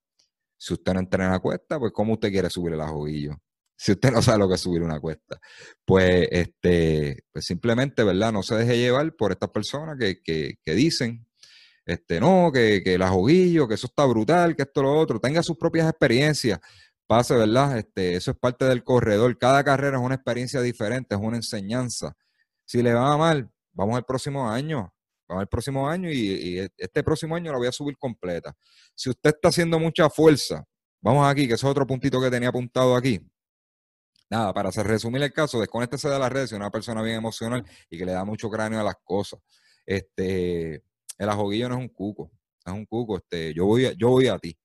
si 0.57 0.73
usted 0.73 0.93
no 0.93 0.99
entrena 0.99 1.39
cuesta, 1.39 1.79
pues 1.79 1.91
¿cómo 1.93 2.13
usted 2.13 2.31
quiere 2.31 2.49
subir 2.49 2.73
el 2.73 2.81
ajojillo? 2.81 3.35
si 3.75 3.91
usted 3.91 4.11
no 4.11 4.21
sabe 4.21 4.39
lo 4.39 4.47
que 4.47 4.55
es 4.55 4.61
subir 4.61 4.81
una 4.81 4.99
cuesta. 4.99 5.39
Pues, 5.85 6.27
este, 6.31 7.23
pues 7.31 7.45
simplemente, 7.45 8.03
¿verdad? 8.03 8.31
No 8.31 8.43
se 8.43 8.55
deje 8.55 8.77
llevar 8.77 9.13
por 9.15 9.31
estas 9.31 9.49
personas 9.49 9.97
que, 9.99 10.21
que, 10.21 10.55
que 10.63 10.73
dicen, 10.73 11.27
este, 11.85 12.19
no, 12.19 12.49
que, 12.53 12.81
que 12.81 12.93
el 12.93 13.01
ajoguillo, 13.01 13.67
que 13.67 13.73
eso 13.73 13.87
está 13.87 14.05
brutal, 14.05 14.55
que 14.55 14.63
esto, 14.63 14.81
lo 14.83 14.93
otro. 14.93 15.19
Tenga 15.19 15.43
sus 15.43 15.57
propias 15.57 15.89
experiencias. 15.89 16.59
Pase, 17.07 17.35
¿verdad? 17.35 17.77
Este, 17.77 18.15
eso 18.15 18.31
es 18.31 18.37
parte 18.37 18.65
del 18.65 18.83
corredor. 18.83 19.37
Cada 19.37 19.63
carrera 19.63 19.97
es 19.97 20.03
una 20.03 20.15
experiencia 20.15 20.61
diferente, 20.61 21.15
es 21.15 21.21
una 21.21 21.37
enseñanza. 21.37 22.15
Si 22.65 22.81
le 22.81 22.93
va 22.93 23.17
mal, 23.17 23.49
vamos 23.73 23.97
al 23.97 24.05
próximo 24.05 24.49
año. 24.49 24.93
Vamos 25.27 25.41
al 25.41 25.47
próximo 25.47 25.87
año 25.89 26.09
y, 26.09 26.17
y 26.17 26.59
este 26.77 27.03
próximo 27.03 27.35
año 27.35 27.51
la 27.51 27.57
voy 27.57 27.67
a 27.67 27.71
subir 27.71 27.97
completa. 27.97 28.55
Si 28.95 29.09
usted 29.09 29.31
está 29.31 29.49
haciendo 29.49 29.79
mucha 29.79 30.09
fuerza, 30.09 30.63
vamos 31.01 31.27
aquí, 31.27 31.47
que 31.47 31.53
es 31.55 31.63
otro 31.63 31.85
puntito 31.87 32.21
que 32.21 32.29
tenía 32.29 32.49
apuntado 32.49 32.95
aquí 32.95 33.21
nada, 34.33 34.53
para 34.53 34.71
resumir 34.71 35.21
el 35.21 35.31
caso, 35.31 35.59
desconéctese 35.59 36.09
de 36.09 36.17
las 36.19 36.31
redes 36.31 36.49
si 36.49 36.55
una 36.55 36.71
persona 36.71 37.01
bien 37.01 37.17
emocional 37.17 37.63
y 37.89 37.97
que 37.97 38.05
le 38.05 38.13
da 38.13 38.25
mucho 38.25 38.49
cráneo 38.49 38.79
a 38.79 38.83
las 38.83 38.95
cosas. 39.03 39.39
Este, 39.85 40.83
el 41.17 41.29
ajoguillo 41.29 41.69
no 41.69 41.75
es 41.75 41.81
un 41.81 41.89
cuco, 41.89 42.31
es 42.65 42.73
un 42.73 42.85
cuco, 42.85 43.17
este, 43.17 43.53
yo 43.53 43.65
voy 43.65 43.85
a, 43.85 43.93
yo 43.93 44.09
voy 44.09 44.27
a 44.27 44.39
ti, 44.39 44.57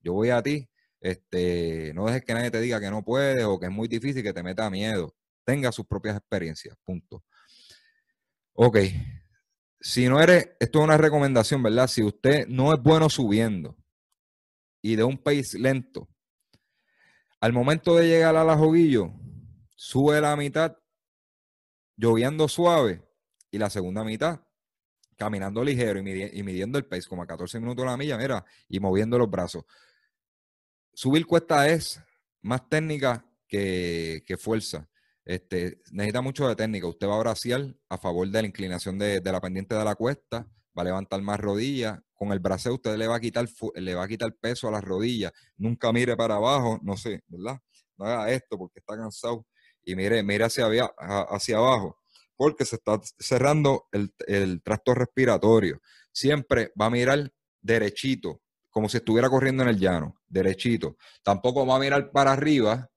yo 0.00 0.12
voy 0.12 0.30
a 0.30 0.42
ti, 0.42 0.68
este, 1.06 1.92
no 1.94 2.06
dejes 2.06 2.24
que 2.24 2.34
nadie 2.34 2.50
te 2.50 2.60
diga 2.60 2.80
que 2.80 2.90
no 2.90 3.04
puedes 3.04 3.44
o 3.44 3.60
que 3.60 3.66
es 3.66 3.72
muy 3.72 3.86
difícil, 3.86 4.24
que 4.24 4.32
te 4.32 4.42
meta 4.42 4.68
miedo. 4.70 5.14
Tenga 5.44 5.70
sus 5.70 5.86
propias 5.86 6.16
experiencias, 6.16 6.76
punto. 6.84 7.22
Ok, 8.54 8.78
si 9.80 10.08
no 10.08 10.20
eres, 10.20 10.50
esto 10.58 10.80
es 10.80 10.84
una 10.84 10.96
recomendación, 10.96 11.62
¿verdad? 11.62 11.86
Si 11.86 12.02
usted 12.02 12.48
no 12.48 12.74
es 12.74 12.82
bueno 12.82 13.08
subiendo 13.08 13.76
y 14.82 14.96
de 14.96 15.04
un 15.04 15.16
país 15.16 15.54
lento, 15.54 16.08
al 17.40 17.52
momento 17.52 17.94
de 17.94 18.08
llegar 18.08 18.34
al 18.34 18.50
ajoguillo, 18.50 19.12
sube 19.76 20.20
la 20.20 20.34
mitad 20.34 20.76
lloviendo 21.96 22.48
suave 22.48 23.06
y 23.52 23.58
la 23.58 23.70
segunda 23.70 24.02
mitad 24.02 24.40
caminando 25.16 25.64
ligero 25.64 26.00
y, 26.00 26.02
midiendo 26.42 26.78
el 26.78 26.84
pace 26.84 27.08
como 27.08 27.22
a 27.22 27.26
14 27.26 27.58
minutos 27.60 27.84
la 27.84 27.96
milla, 27.96 28.18
mira, 28.18 28.44
y 28.68 28.80
moviendo 28.80 29.18
los 29.18 29.30
brazos. 29.30 29.64
Subir 30.98 31.26
cuesta 31.26 31.68
es 31.68 32.00
más 32.40 32.70
técnica 32.70 33.22
que, 33.46 34.38
fuerza. 34.40 34.88
Este, 35.26 35.82
necesita 35.92 36.22
mucho 36.22 36.48
de 36.48 36.56
técnica. 36.56 36.86
Usted 36.86 37.06
va 37.06 37.16
a 37.16 37.18
braciar 37.18 37.76
a 37.90 37.98
favor 37.98 38.26
de 38.26 38.40
la 38.40 38.48
inclinación 38.48 38.98
de, 38.98 39.20
de 39.20 39.30
la 39.30 39.38
pendiente 39.42 39.74
de 39.74 39.84
la 39.84 39.94
cuesta, 39.94 40.50
va 40.76 40.80
a 40.80 40.84
levantar 40.86 41.20
más 41.20 41.38
rodillas, 41.38 42.00
con 42.14 42.32
el 42.32 42.38
braceo 42.38 42.76
usted 42.76 42.96
le 42.96 43.08
va 43.08 43.16
a 43.16 43.20
quitar 43.20 43.46
le 43.74 43.94
va 43.94 44.04
a 44.04 44.08
quitar 44.08 44.34
peso 44.36 44.68
a 44.68 44.70
las 44.70 44.82
rodillas. 44.82 45.32
Nunca 45.58 45.92
mire 45.92 46.16
para 46.16 46.36
abajo, 46.36 46.80
no 46.82 46.96
sé, 46.96 47.22
¿verdad? 47.28 47.60
No 47.98 48.06
haga 48.06 48.30
esto 48.32 48.56
porque 48.56 48.78
está 48.78 48.96
cansado. 48.96 49.46
Y 49.84 49.96
mire, 49.96 50.22
mire 50.22 50.44
hacia, 50.44 50.64
hacia 50.96 51.58
abajo, 51.58 51.98
porque 52.36 52.64
se 52.64 52.76
está 52.76 52.98
cerrando 53.18 53.86
el, 53.92 54.14
el 54.26 54.62
tracto 54.62 54.94
respiratorio. 54.94 55.78
Siempre 56.10 56.72
va 56.80 56.86
a 56.86 56.90
mirar 56.90 57.30
derechito, 57.60 58.40
como 58.76 58.90
si 58.90 58.98
estuviera 58.98 59.30
corriendo 59.30 59.62
en 59.62 59.70
el 59.70 59.78
llano, 59.78 60.20
derechito. 60.28 60.98
Tampoco 61.22 61.66
va 61.66 61.76
a 61.76 61.78
mirar 61.78 62.10
para 62.10 62.32
arriba, 62.32 62.90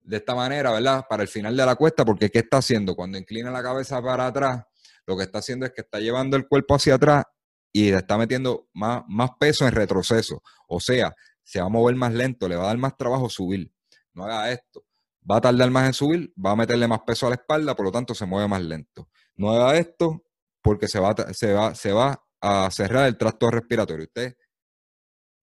de 0.00 0.16
esta 0.16 0.34
manera, 0.34 0.72
¿verdad? 0.72 1.04
Para 1.08 1.22
el 1.22 1.28
final 1.28 1.56
de 1.56 1.64
la 1.64 1.76
cuesta, 1.76 2.04
porque 2.04 2.30
¿qué 2.30 2.40
está 2.40 2.56
haciendo? 2.56 2.96
Cuando 2.96 3.16
inclina 3.16 3.52
la 3.52 3.62
cabeza 3.62 4.02
para 4.02 4.26
atrás, 4.26 4.64
lo 5.06 5.16
que 5.16 5.22
está 5.22 5.38
haciendo 5.38 5.66
es 5.66 5.72
que 5.72 5.82
está 5.82 6.00
llevando 6.00 6.36
el 6.36 6.48
cuerpo 6.48 6.74
hacia 6.74 6.96
atrás 6.96 7.26
y 7.72 7.92
le 7.92 7.98
está 7.98 8.18
metiendo 8.18 8.66
más, 8.74 9.04
más 9.06 9.30
peso 9.38 9.68
en 9.68 9.72
retroceso. 9.72 10.42
O 10.66 10.80
sea, 10.80 11.14
se 11.44 11.60
va 11.60 11.66
a 11.66 11.68
mover 11.68 11.94
más 11.94 12.12
lento, 12.12 12.48
le 12.48 12.56
va 12.56 12.64
a 12.64 12.66
dar 12.66 12.78
más 12.78 12.96
trabajo 12.96 13.30
subir. 13.30 13.70
No 14.14 14.24
haga 14.24 14.50
esto. 14.50 14.84
Va 15.30 15.36
a 15.36 15.40
tardar 15.40 15.70
más 15.70 15.86
en 15.86 15.92
subir, 15.92 16.34
va 16.44 16.50
a 16.50 16.56
meterle 16.56 16.88
más 16.88 17.02
peso 17.06 17.28
a 17.28 17.30
la 17.30 17.36
espalda, 17.36 17.76
por 17.76 17.86
lo 17.86 17.92
tanto 17.92 18.16
se 18.16 18.26
mueve 18.26 18.48
más 18.48 18.62
lento. 18.62 19.08
no 19.36 19.52
haga 19.52 19.78
esto 19.78 20.24
porque 20.60 20.88
se 20.88 20.98
va, 20.98 21.14
se 21.32 21.52
va, 21.52 21.72
se 21.76 21.92
va 21.92 22.20
a 22.40 22.68
cerrar 22.72 23.06
el 23.06 23.16
tracto 23.16 23.48
respiratorio. 23.48 24.06
Usted 24.06 24.34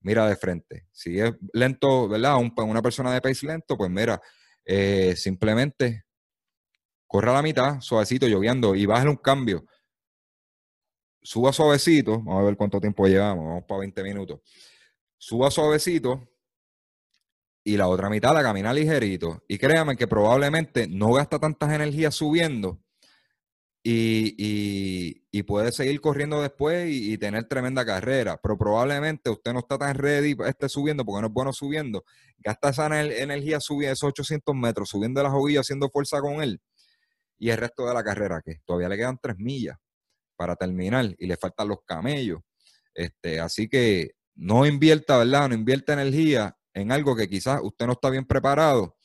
mira 0.05 0.27
de 0.27 0.35
frente. 0.35 0.87
Si 0.91 1.19
es 1.19 1.33
lento, 1.51 2.07
¿verdad? 2.07 2.37
una 2.37 2.81
persona 2.81 3.11
de 3.11 3.21
pace 3.21 3.47
lento, 3.47 3.75
pues 3.75 3.89
mira, 3.89 4.21
eh, 4.63 5.15
simplemente 5.17 6.05
corra 7.07 7.31
a 7.31 7.35
la 7.35 7.41
mitad, 7.41 7.81
suavecito, 7.81 8.27
lloviendo 8.27 8.75
y 8.75 8.85
bájale 8.85 9.09
un 9.09 9.17
cambio. 9.17 9.65
Suba 11.23 11.51
suavecito, 11.51 12.19
vamos 12.19 12.39
a 12.39 12.45
ver 12.45 12.55
cuánto 12.55 12.79
tiempo 12.79 13.07
llevamos, 13.07 13.45
vamos 13.45 13.63
para 13.67 13.79
20 13.79 14.03
minutos. 14.03 14.41
Suba 15.17 15.49
suavecito 15.49 16.29
y 17.63 17.75
la 17.75 17.87
otra 17.87 18.07
mitad 18.07 18.31
la 18.31 18.43
camina 18.43 18.71
ligerito. 18.71 19.43
Y 19.47 19.57
créame 19.57 19.97
que 19.97 20.05
probablemente 20.07 20.87
no 20.87 21.13
gasta 21.13 21.39
tantas 21.39 21.73
energías 21.73 22.13
subiendo 22.13 22.84
y, 23.87 25.43
puede 25.43 25.71
seguir 25.71 26.01
corriendo 26.01 26.41
después 26.41 26.89
y, 26.89 27.17
tener 27.17 27.45
tremenda 27.45 27.85
carrera. 27.85 28.39
Pero 28.41 28.57
probablemente 28.57 29.29
usted 29.29 29.53
no 29.53 29.59
está 29.59 29.77
tan 29.77 29.95
ready, 29.95 30.35
esté 30.47 30.69
subiendo, 30.69 31.05
porque 31.05 31.21
no 31.21 31.27
es 31.27 31.33
bueno 31.33 31.53
subiendo. 31.53 32.03
Gasta 32.39 32.69
esa 32.69 33.01
energía 33.01 33.59
subiendo 33.59 33.93
esos 33.93 34.09
800 34.09 34.55
metros, 34.55 34.89
subiendo 34.89 35.21
las 35.21 35.31
joguillas, 35.31 35.61
haciendo 35.61 35.89
fuerza 35.89 36.19
con 36.19 36.41
él. 36.41 36.59
Y 37.37 37.49
el 37.49 37.57
resto 37.57 37.85
de 37.85 37.93
la 37.93 38.03
carrera, 38.03 38.41
que 38.43 38.55
todavía 38.65 38.89
le 38.89 38.97
quedan 38.97 39.19
tres 39.21 39.37
millas 39.37 39.77
para 40.35 40.55
terminar 40.55 41.13
y 41.17 41.27
le 41.27 41.37
faltan 41.37 41.67
los 41.67 41.79
camellos. 41.85 42.39
Este, 42.93 43.39
así 43.39 43.67
que 43.67 44.11
no 44.33 44.65
invierta, 44.65 45.17
¿verdad? 45.17 45.49
No 45.49 45.55
invierta 45.55 45.93
energía 45.93 46.57
en 46.73 46.91
algo 46.91 47.15
que 47.15 47.29
quizás 47.29 47.59
usted 47.61 47.85
no 47.85 47.93
está 47.93 48.09
bien 48.09 48.25
preparado 48.25 48.97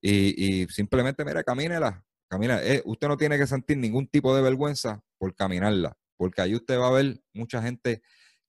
y, 0.00 0.62
y 0.62 0.66
simplemente, 0.68 1.24
mira, 1.24 1.44
camínela, 1.44 2.04
Camina, 2.32 2.62
eh, 2.62 2.80
usted 2.86 3.08
no 3.08 3.18
tiene 3.18 3.36
que 3.36 3.46
sentir 3.46 3.76
ningún 3.76 4.06
tipo 4.06 4.34
de 4.34 4.40
vergüenza 4.40 5.02
por 5.18 5.34
caminarla, 5.34 5.98
porque 6.16 6.40
ahí 6.40 6.54
usted 6.54 6.78
va 6.78 6.88
a 6.88 6.90
ver 6.90 7.20
mucha 7.34 7.60
gente 7.60 8.00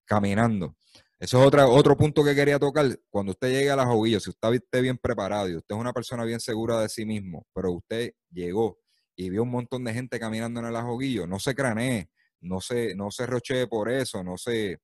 caminando. 0.06 0.78
Eso 1.19 1.41
es 1.41 1.48
otra, 1.48 1.67
otro 1.67 1.98
punto 1.98 2.24
que 2.24 2.34
quería 2.34 2.58
tocar. 2.58 2.98
Cuando 3.10 3.34
usted 3.34 3.50
llegue 3.50 3.69
a 3.72 3.76
las 3.76 3.88
joguillas, 3.88 4.24
si 4.24 4.30
usted 4.30 4.54
esté 4.54 4.80
bien 4.80 4.98
preparado 4.98 5.50
y 5.50 5.58
usted 5.58 5.76
es 5.76 5.82
una 5.82 5.91
persona 5.91 6.24
bien 6.24 6.39
segura 6.39 6.80
de 6.80 6.88
sí 6.88 7.06
mismo, 7.06 7.46
pero 7.54 7.74
usted 7.74 8.13
llegó 8.32 8.80
y 9.17 9.30
vio 9.30 9.43
un 9.43 9.52
montón 9.52 9.84
de 9.84 9.93
gente 9.93 10.17
caminando 10.17 10.62
en 10.62 10.67
el 10.67 10.76
ajoguillo, 10.78 11.28
no 11.28 11.38
se 11.39 11.54
cranee, 11.54 12.10
no 12.39 12.62
se, 12.62 12.96
no 12.96 13.12
se 13.12 13.26
rochee 13.26 13.67
por 13.67 13.91
eso, 13.91 14.24
no 14.24 14.38
se, 14.38 14.80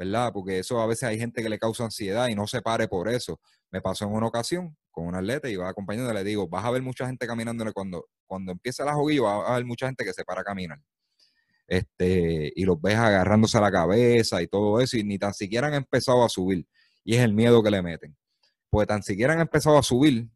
¿verdad? 0.00 0.32
Porque 0.32 0.60
eso 0.60 0.80
a 0.80 0.86
veces 0.86 1.02
hay 1.02 1.18
gente 1.18 1.42
que 1.42 1.50
le 1.50 1.58
causa 1.58 1.84
ansiedad 1.84 2.28
y 2.28 2.34
no 2.34 2.46
se 2.46 2.62
pare 2.62 2.88
por 2.88 3.06
eso. 3.06 3.38
Me 3.70 3.82
pasó 3.82 4.06
en 4.06 4.12
una 4.12 4.28
ocasión 4.28 4.74
con 4.90 5.06
un 5.06 5.14
atleta 5.14 5.46
y 5.50 5.56
va 5.56 5.68
acompañando, 5.68 6.10
le 6.14 6.24
digo, 6.24 6.48
vas 6.48 6.64
a 6.64 6.70
ver 6.70 6.80
mucha 6.80 7.06
gente 7.06 7.26
caminando 7.26 7.70
cuando, 7.74 8.06
cuando 8.26 8.52
empieza 8.52 8.82
la 8.82 8.94
joguillo, 8.94 9.24
va 9.24 9.46
a 9.46 9.52
haber 9.52 9.66
mucha 9.66 9.86
gente 9.86 10.02
que 10.02 10.14
se 10.14 10.24
para 10.24 10.40
a 10.40 10.44
caminar. 10.44 10.80
Este, 11.66 12.50
y 12.56 12.64
los 12.64 12.80
ves 12.80 12.96
agarrándose 12.96 13.58
a 13.58 13.60
la 13.60 13.70
cabeza 13.70 14.40
y 14.40 14.48
todo 14.48 14.80
eso, 14.80 14.96
y 14.96 15.04
ni 15.04 15.18
tan 15.18 15.34
siquiera 15.34 15.66
han 15.66 15.74
empezado 15.74 16.24
a 16.24 16.30
subir. 16.30 16.66
Y 17.04 17.16
es 17.16 17.20
el 17.20 17.34
miedo 17.34 17.62
que 17.62 17.70
le 17.70 17.82
meten. 17.82 18.16
Pues 18.70 18.88
tan 18.88 19.02
siquiera 19.02 19.34
han 19.34 19.40
empezado 19.40 19.76
a 19.76 19.82
subir, 19.82 20.30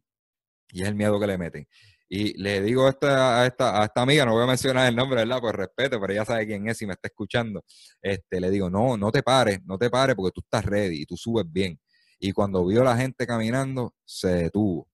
y 0.69 0.83
es 0.83 0.87
el 0.87 0.93
miedo 0.93 1.19
que 1.19 1.25
le 1.25 1.39
meten. 1.39 1.67
Y 2.07 2.39
le 2.41 2.61
digo 2.61 2.85
a 2.87 2.89
esta, 2.91 3.41
a 3.41 3.47
esta, 3.47 3.83
esta 3.83 4.01
amiga, 4.01 4.25
no 4.25 4.33
voy 4.33 4.43
a 4.43 4.47
mencionar 4.47 4.87
el 4.87 4.95
nombre, 4.95 5.17
¿verdad? 5.21 5.41
Por 5.41 5.57
respeto, 5.57 5.99
pero 5.99 6.13
ella 6.13 6.25
sabe 6.25 6.45
quién 6.45 6.67
es 6.69 6.81
y 6.81 6.85
me 6.85 6.93
está 6.93 7.07
escuchando. 7.07 7.63
Este, 8.01 8.39
le 8.39 8.51
digo, 8.51 8.69
no, 8.69 8.97
no 8.97 9.11
te 9.11 9.23
pares, 9.23 9.59
no 9.65 9.77
te 9.77 9.89
pares 9.89 10.15
porque 10.15 10.31
tú 10.31 10.41
estás 10.41 10.65
ready 10.65 11.01
y 11.01 11.05
tú 11.05 11.17
subes 11.17 11.45
bien. 11.51 11.79
Y 12.19 12.31
cuando 12.31 12.65
vio 12.65 12.81
a 12.81 12.85
la 12.85 12.97
gente 12.97 13.25
caminando, 13.27 13.95
se 14.05 14.29
detuvo 14.29 14.87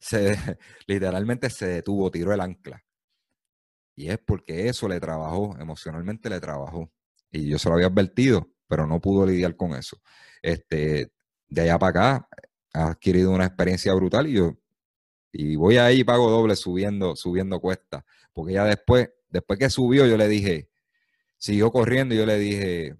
se, 0.00 0.36
literalmente 0.86 1.50
se 1.50 1.66
detuvo, 1.66 2.10
tiró 2.10 2.32
el 2.32 2.40
ancla. 2.40 2.82
Y 3.94 4.08
es 4.08 4.18
porque 4.18 4.68
eso 4.68 4.88
le 4.88 4.98
trabajó, 4.98 5.56
emocionalmente 5.60 6.30
le 6.30 6.40
trabajó. 6.40 6.90
Y 7.30 7.48
yo 7.48 7.58
se 7.58 7.68
lo 7.68 7.74
había 7.74 7.88
advertido, 7.88 8.50
pero 8.66 8.86
no 8.86 9.00
pudo 9.00 9.26
lidiar 9.26 9.56
con 9.56 9.74
eso. 9.74 10.00
Este, 10.42 11.12
de 11.48 11.60
allá 11.62 11.78
para 11.78 11.90
acá 11.90 12.28
ha 12.72 12.88
adquirido 12.88 13.30
una 13.30 13.44
experiencia 13.46 13.92
brutal 13.94 14.26
y 14.26 14.34
yo 14.34 14.56
y 15.32 15.56
voy 15.56 15.78
ahí 15.78 16.00
y 16.00 16.04
pago 16.04 16.30
doble 16.30 16.56
subiendo, 16.56 17.16
subiendo 17.16 17.60
cuesta. 17.60 18.04
Porque 18.32 18.54
ya 18.54 18.64
después, 18.64 19.10
después 19.28 19.58
que 19.58 19.70
subió, 19.70 20.06
yo 20.06 20.16
le 20.16 20.28
dije, 20.28 20.70
siguió 21.36 21.70
corriendo 21.70 22.14
y 22.14 22.18
yo 22.18 22.26
le 22.26 22.38
dije, 22.38 22.96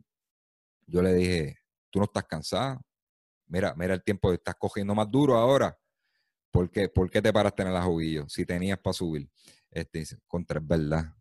yo 0.87 1.03
le 1.03 1.15
dije, 1.15 1.59
tú 1.91 1.99
no 1.99 2.05
estás 2.05 2.25
cansado. 2.25 2.81
Mira, 3.47 3.75
mira 3.77 3.95
el 3.95 4.03
tiempo, 4.03 4.33
estás 4.33 4.55
cogiendo 4.57 4.95
más 4.95 5.11
duro 5.11 5.37
ahora. 5.37 5.77
¿Por 6.51 6.71
qué, 6.71 6.89
¿Por 6.89 7.11
qué 7.11 7.23
te 7.23 7.33
paraste 7.33 7.63
en 7.63 7.69
el 7.69 7.77
ajoguillo 7.77 8.29
si 8.29 8.45
tenías 8.45 8.79
para 8.79 8.95
subir? 8.95 9.29
Este, 9.71 10.05
contra 10.27 10.61
es 10.61 10.67
verdad. 10.67 11.15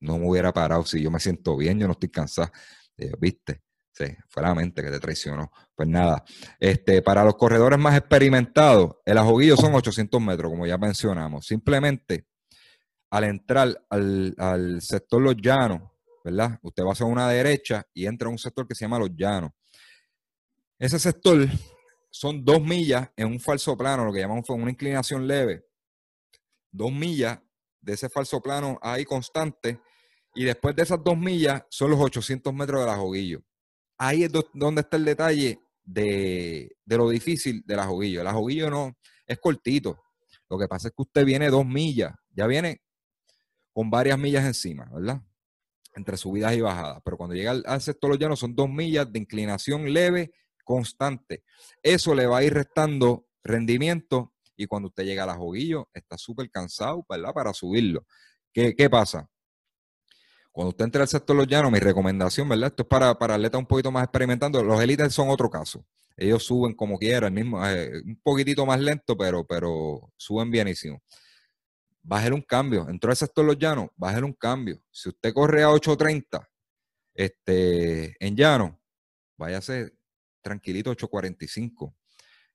No 0.00 0.18
me 0.18 0.28
hubiera 0.28 0.52
parado. 0.52 0.84
Si 0.84 1.00
yo 1.00 1.10
me 1.10 1.20
siento 1.20 1.56
bien, 1.56 1.78
yo 1.78 1.86
no 1.86 1.92
estoy 1.92 2.10
cansado. 2.10 2.50
¿Viste? 3.18 3.62
Sí, 3.92 4.06
fue 4.28 4.42
la 4.42 4.54
mente 4.54 4.82
que 4.82 4.90
te 4.90 4.98
traicionó. 4.98 5.52
Pues 5.74 5.88
nada, 5.88 6.24
este, 6.58 7.02
para 7.02 7.24
los 7.24 7.36
corredores 7.36 7.78
más 7.78 7.96
experimentados, 7.96 8.96
el 9.04 9.18
ajoguillo 9.18 9.56
son 9.56 9.74
800 9.74 10.20
metros, 10.20 10.50
como 10.50 10.66
ya 10.66 10.78
mencionamos. 10.78 11.46
Simplemente, 11.46 12.26
al 13.10 13.24
entrar 13.24 13.84
al, 13.90 14.34
al 14.38 14.80
sector 14.80 15.20
Los 15.20 15.36
Llanos, 15.36 15.82
¿verdad? 16.24 16.58
Usted 16.62 16.84
va 16.84 16.90
a 16.90 16.92
hacer 16.92 17.06
una 17.06 17.28
derecha 17.28 17.86
y 17.92 18.06
entra 18.06 18.28
a 18.28 18.30
un 18.30 18.38
sector 18.38 18.66
que 18.66 18.74
se 18.74 18.86
llama 18.86 18.98
Los 18.98 19.10
Llanos. 19.14 19.50
Ese 20.78 20.98
sector 20.98 21.46
son 22.10 22.44
dos 22.44 22.62
millas 22.62 23.10
en 23.16 23.26
un 23.26 23.40
falso 23.40 23.76
plano, 23.76 24.04
lo 24.04 24.12
que 24.12 24.20
llamamos 24.20 24.48
una 24.48 24.70
inclinación 24.70 25.26
leve. 25.26 25.66
Dos 26.70 26.90
millas 26.90 27.40
de 27.80 27.92
ese 27.92 28.08
falso 28.08 28.40
plano 28.40 28.78
ahí 28.82 29.04
constante. 29.04 29.80
Y 30.34 30.44
después 30.44 30.74
de 30.74 30.82
esas 30.82 31.02
dos 31.04 31.16
millas 31.16 31.64
son 31.68 31.90
los 31.90 32.00
800 32.00 32.54
metros 32.54 32.80
del 32.80 32.88
ajoguillo. 32.88 33.42
Ahí 34.04 34.24
es 34.24 34.32
donde 34.52 34.80
está 34.80 34.96
el 34.96 35.04
detalle 35.04 35.60
de, 35.84 36.76
lo 36.86 37.08
difícil 37.08 37.62
del 37.64 37.78
ajoguillo. 37.78 38.20
El 38.20 38.26
ajoguillo 38.26 38.68
no 38.68 38.96
es 39.24 39.38
cortito. 39.38 39.96
Lo 40.50 40.58
que 40.58 40.66
pasa 40.66 40.88
es 40.88 40.94
que 40.94 41.02
usted 41.02 41.24
viene 41.24 41.48
dos 41.50 41.64
millas. 41.64 42.12
Ya 42.34 42.48
viene 42.48 42.82
con 43.72 43.90
varias 43.90 44.18
millas 44.18 44.44
encima, 44.44 44.90
¿verdad? 44.92 45.22
Entre 45.94 46.16
subidas 46.16 46.52
y 46.54 46.60
bajadas. 46.60 47.00
Pero 47.04 47.16
cuando 47.16 47.36
llega 47.36 47.52
al, 47.52 47.62
al 47.64 47.80
sector 47.80 48.10
los 48.10 48.18
llanos 48.18 48.40
son 48.40 48.56
dos 48.56 48.68
millas 48.68 49.12
de 49.12 49.20
inclinación 49.20 49.92
leve 49.92 50.32
constante. 50.64 51.44
Eso 51.80 52.12
le 52.12 52.26
va 52.26 52.38
a 52.38 52.42
ir 52.42 52.54
restando 52.54 53.28
rendimiento 53.44 54.32
y 54.56 54.66
cuando 54.66 54.88
usted 54.88 55.04
llega 55.04 55.22
a 55.22 55.26
la 55.26 55.36
joguillo 55.36 55.88
está 55.94 56.18
súper 56.18 56.50
cansado, 56.50 57.06
¿verdad? 57.08 57.32
Para 57.32 57.54
subirlo. 57.54 58.04
¿Qué, 58.52 58.90
pasa? 58.90 59.30
Cuando 60.52 60.68
usted 60.68 60.84
entra 60.84 61.02
al 61.02 61.08
sector 61.08 61.34
los 61.34 61.46
llanos, 61.48 61.72
mi 61.72 61.78
recomendación, 61.78 62.48
¿verdad? 62.48 62.68
Esto 62.68 62.82
es 62.82 62.88
para, 62.88 63.18
para 63.18 63.34
atletas 63.34 63.58
un 63.58 63.66
poquito 63.66 63.90
más 63.90 64.04
experimentando. 64.04 64.62
Los 64.62 64.80
élites 64.82 65.12
son 65.14 65.30
otro 65.30 65.48
caso. 65.48 65.84
Ellos 66.14 66.44
suben 66.44 66.74
como 66.74 66.98
quieran, 66.98 67.32
mismo, 67.32 67.66
eh, 67.66 68.02
un 68.04 68.20
poquitito 68.22 68.66
más 68.66 68.78
lento, 68.78 69.16
pero, 69.16 69.46
pero 69.46 70.12
suben 70.16 70.50
bienísimo. 70.50 71.02
Bájale 72.02 72.34
un 72.34 72.42
cambio. 72.42 72.86
Entró 72.88 73.10
al 73.10 73.16
sector 73.16 73.44
los 73.46 73.58
llanos, 73.58 73.88
bájale 73.96 74.26
un 74.26 74.34
cambio. 74.34 74.82
Si 74.90 75.08
usted 75.08 75.32
corre 75.32 75.62
a 75.62 75.68
8.30 75.68 76.46
este, 77.14 78.16
en 78.24 78.36
llano, 78.36 78.78
váyase 79.38 79.92
tranquilito 80.42 80.92
8.45. 80.92 81.94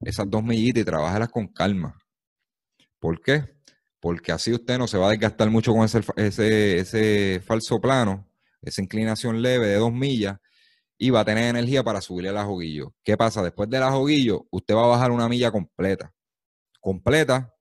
Esas 0.02 0.30
dos 0.30 0.44
millitas 0.44 0.82
y 0.82 0.86
trabajalas 0.86 1.30
con 1.30 1.48
calma. 1.48 1.98
¿Por 3.00 3.22
qué? 3.22 3.57
Porque 4.00 4.32
así 4.32 4.54
usted 4.54 4.78
no 4.78 4.88
se 4.88 4.98
va 4.98 5.08
a 5.08 5.12
desgastar 5.12 5.50
mucho 5.50 5.74
con 5.74 5.86
ese, 5.86 6.02
ese, 6.80 7.42
falso 7.46 7.82
plano, 7.82 8.28
esa 8.62 8.82
inclinación 8.82 9.42
leve 9.42 9.68
de 9.68 9.76
dos 9.76 9.92
millas, 9.92 10.38
y 10.98 11.10
va 11.10 11.22
a 11.22 11.26
tener 11.26 11.46
energía 11.46 11.84
para 11.84 12.02
subirle 12.02 12.30
al 12.30 12.38
ajoguillo. 12.38 12.94
¿Qué 13.04 13.18
pasa? 13.18 13.44
Después 13.44 13.70
del 13.70 13.84
ajoguillo, 13.84 14.48
usted 14.52 14.76
va 14.76 14.86
a 14.86 14.88
bajar 14.88 15.12
una 15.12 15.30
milla 15.30 15.52
completa. 15.52 16.14
Completa, 16.80 17.54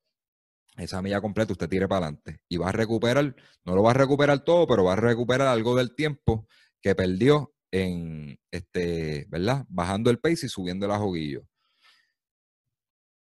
esa 0.77 1.01
milla 1.03 1.21
completa 1.21 1.53
usted 1.53 1.69
tire 1.69 1.89
para 1.89 2.07
adelante 2.07 2.41
y 2.49 2.59
va 2.59 2.69
a 2.69 2.73
recuperar, 2.73 3.35
no 3.65 3.75
lo 3.75 3.83
va 3.83 3.91
a 3.91 3.95
recuperar 3.95 4.45
todo, 4.45 4.67
pero 4.67 4.85
va 4.85 4.93
a 4.93 4.97
recuperar 4.97 5.49
algo 5.49 5.75
del 5.77 5.95
tiempo 5.95 6.47
que 6.81 6.95
perdió 6.95 7.55
en, 7.71 8.39
este, 8.51 9.27
¿verdad? 9.29 9.65
Bajando 9.69 10.11
el 10.11 10.19
pace 10.19 10.47
y 10.47 10.49
subiendo 10.49 10.87
el 10.87 10.93
ajoguillo. 10.93 11.47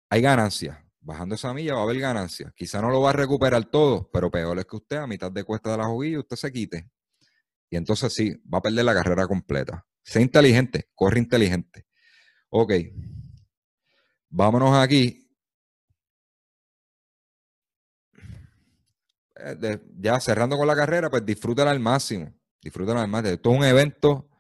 Hay 0.10 0.22
ganancias. 0.22 0.78
Bajando 1.04 1.34
esa 1.34 1.52
milla 1.54 1.74
va 1.74 1.80
a 1.80 1.84
haber 1.84 2.00
ganancias. 2.00 2.54
Quizá 2.56 2.80
no 2.80 2.90
lo 2.90 3.02
va 3.02 3.10
a 3.10 3.14
recuperar 3.14 3.66
todo, 3.66 4.10
pero 4.14 4.30
peor 4.30 4.60
es 4.60 4.66
que 4.66 4.76
usted 4.76 4.98
a 4.98 5.08
mitad 5.08 5.32
de 5.32 5.44
cuesta 5.44 5.72
del 5.72 5.82
ajoguillo 5.82 6.20
usted 6.20 6.36
se 6.36 6.52
quite. 6.52 6.92
Y 7.70 7.78
entonces 7.78 8.14
sí, 8.14 8.36
va 8.54 8.60
a 8.60 8.62
perder 8.62 8.86
la 8.86 8.94
carrera 8.94 9.28
completa. 9.28 9.86
Sé 10.04 10.22
inteligente, 10.22 10.90
corre 10.94 11.20
inteligente. 11.20 11.88
Ok. 12.50 12.74
Vámonos 14.30 14.76
aquí. 14.78 15.28
Eh, 19.38 19.80
ya 19.98 20.20
cerrando 20.20 20.58
con 20.58 20.68
la 20.68 20.76
carrera, 20.76 21.10
pues 21.10 21.26
disfrútala 21.26 21.72
al 21.72 21.80
máximo. 21.80 22.32
Disfrútala 22.62 23.02
al 23.02 23.08
máximo. 23.08 23.34
Esto 23.34 23.52
es 23.52 23.58
un 23.58 23.64
evento 23.64 24.31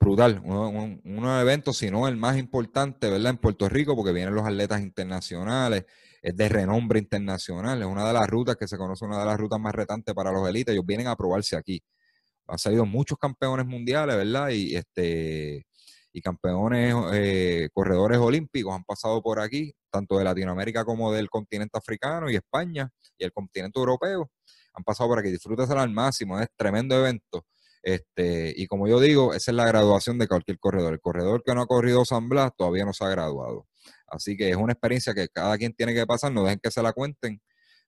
brutal, 0.00 0.40
un, 0.44 1.00
un, 1.04 1.24
evento, 1.40 1.72
si 1.74 1.90
no 1.90 2.08
el 2.08 2.16
más 2.16 2.38
importante, 2.38 3.10
¿verdad? 3.10 3.30
En 3.30 3.36
Puerto 3.38 3.68
Rico, 3.68 3.94
porque 3.94 4.12
vienen 4.12 4.34
los 4.34 4.46
atletas 4.46 4.80
internacionales, 4.80 5.84
es 6.22 6.36
de 6.36 6.48
renombre 6.48 6.98
internacional, 6.98 7.80
es 7.82 7.86
una 7.86 8.06
de 8.06 8.14
las 8.14 8.26
rutas 8.28 8.56
que 8.56 8.66
se 8.66 8.78
conoce, 8.78 9.04
una 9.04 9.18
de 9.20 9.26
las 9.26 9.38
rutas 9.38 9.60
más 9.60 9.74
retantes 9.74 10.14
para 10.14 10.32
los 10.32 10.48
élites, 10.48 10.72
ellos 10.72 10.86
vienen 10.86 11.06
a 11.06 11.16
probarse 11.16 11.56
aquí. 11.56 11.82
Han 12.48 12.58
salido 12.58 12.86
muchos 12.86 13.18
campeones 13.18 13.66
mundiales, 13.66 14.16
¿verdad? 14.16 14.50
Y 14.50 14.74
este 14.76 15.66
y 16.12 16.20
campeones, 16.22 16.94
eh, 17.12 17.68
corredores 17.72 18.18
olímpicos 18.18 18.74
han 18.74 18.84
pasado 18.84 19.22
por 19.22 19.38
aquí, 19.40 19.72
tanto 19.90 20.18
de 20.18 20.24
Latinoamérica 20.24 20.84
como 20.84 21.12
del 21.12 21.30
continente 21.30 21.78
africano 21.78 22.28
y 22.30 22.36
España 22.36 22.90
y 23.16 23.24
el 23.24 23.32
continente 23.32 23.78
europeo, 23.78 24.30
han 24.74 24.84
pasado 24.84 25.10
por 25.10 25.18
aquí. 25.20 25.30
Disfrúteselo 25.30 25.80
al 25.80 25.90
máximo, 25.90 26.40
es 26.40 26.48
tremendo 26.56 26.96
evento. 26.96 27.44
Este, 27.82 28.52
y 28.56 28.66
como 28.66 28.86
yo 28.88 29.00
digo, 29.00 29.32
esa 29.32 29.50
es 29.50 29.56
la 29.56 29.66
graduación 29.66 30.18
de 30.18 30.28
cualquier 30.28 30.58
corredor. 30.58 30.92
El 30.92 31.00
corredor 31.00 31.42
que 31.44 31.54
no 31.54 31.62
ha 31.62 31.66
corrido 31.66 32.04
San 32.04 32.28
Blas 32.28 32.52
todavía 32.56 32.84
no 32.84 32.92
se 32.92 33.04
ha 33.04 33.08
graduado. 33.08 33.66
Así 34.06 34.36
que 34.36 34.50
es 34.50 34.56
una 34.56 34.72
experiencia 34.72 35.14
que 35.14 35.28
cada 35.28 35.56
quien 35.56 35.72
tiene 35.74 35.94
que 35.94 36.06
pasar, 36.06 36.32
no 36.32 36.44
dejen 36.44 36.60
que 36.62 36.70
se 36.70 36.82
la 36.82 36.92
cuenten. 36.92 37.40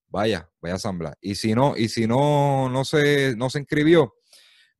Vaya, 0.09 0.49
vaya 0.61 0.77
a 0.77 0.79
San 0.79 0.99
Blas. 0.99 1.15
Y 1.21 1.35
si 1.37 1.55
no, 1.55 1.77
y 1.77 1.89
si 1.89 2.07
no, 2.07 2.69
no 2.71 2.85
se, 2.85 3.35
no 3.37 3.51
se 3.51 3.61
inscribió, 3.61 4.15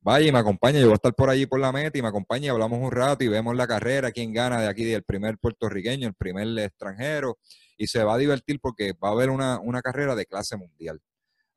vaya 0.01 0.27
y 0.27 0.31
me 0.31 0.39
acompaña. 0.39 0.79
Yo 0.79 0.87
voy 0.87 0.93
a 0.93 0.95
estar 0.95 1.13
por 1.15 1.29
allí 1.29 1.45
por 1.45 1.59
la 1.59 1.71
meta 1.71 1.97
y 1.97 2.01
me 2.01 2.07
acompaña 2.07 2.47
y 2.47 2.49
hablamos 2.49 2.79
un 2.79 2.91
rato 2.91 3.23
y 3.23 3.27
vemos 3.27 3.55
la 3.55 3.67
carrera, 3.67 4.11
quién 4.11 4.33
gana 4.33 4.61
de 4.61 4.67
aquí, 4.67 4.85
del 4.85 5.03
primer 5.03 5.37
puertorriqueño, 5.37 6.07
el 6.07 6.15
primer 6.15 6.47
extranjero. 6.59 7.39
Y 7.77 7.87
se 7.87 8.03
va 8.03 8.15
a 8.15 8.17
divertir 8.17 8.59
porque 8.61 8.93
va 8.93 9.09
a 9.09 9.11
haber 9.13 9.29
una, 9.29 9.59
una 9.59 9.81
carrera 9.81 10.15
de 10.15 10.25
clase 10.25 10.55
mundial. 10.57 11.01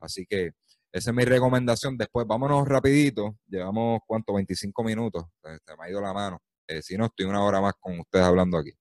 Así 0.00 0.26
que 0.26 0.52
esa 0.96 1.10
es 1.10 1.16
mi 1.16 1.24
recomendación. 1.24 1.98
Después, 1.98 2.26
vámonos 2.26 2.66
rapidito. 2.66 3.36
Llevamos, 3.46 4.00
¿cuánto? 4.06 4.32
25 4.32 4.82
minutos. 4.82 5.24
Se 5.42 5.76
me 5.76 5.84
ha 5.84 5.90
ido 5.90 6.00
la 6.00 6.14
mano. 6.14 6.40
Eh, 6.66 6.80
si 6.80 6.96
no, 6.96 7.04
estoy 7.04 7.26
una 7.26 7.44
hora 7.44 7.60
más 7.60 7.74
con 7.78 8.00
ustedes 8.00 8.24
hablando 8.24 8.56
aquí. 8.56 8.72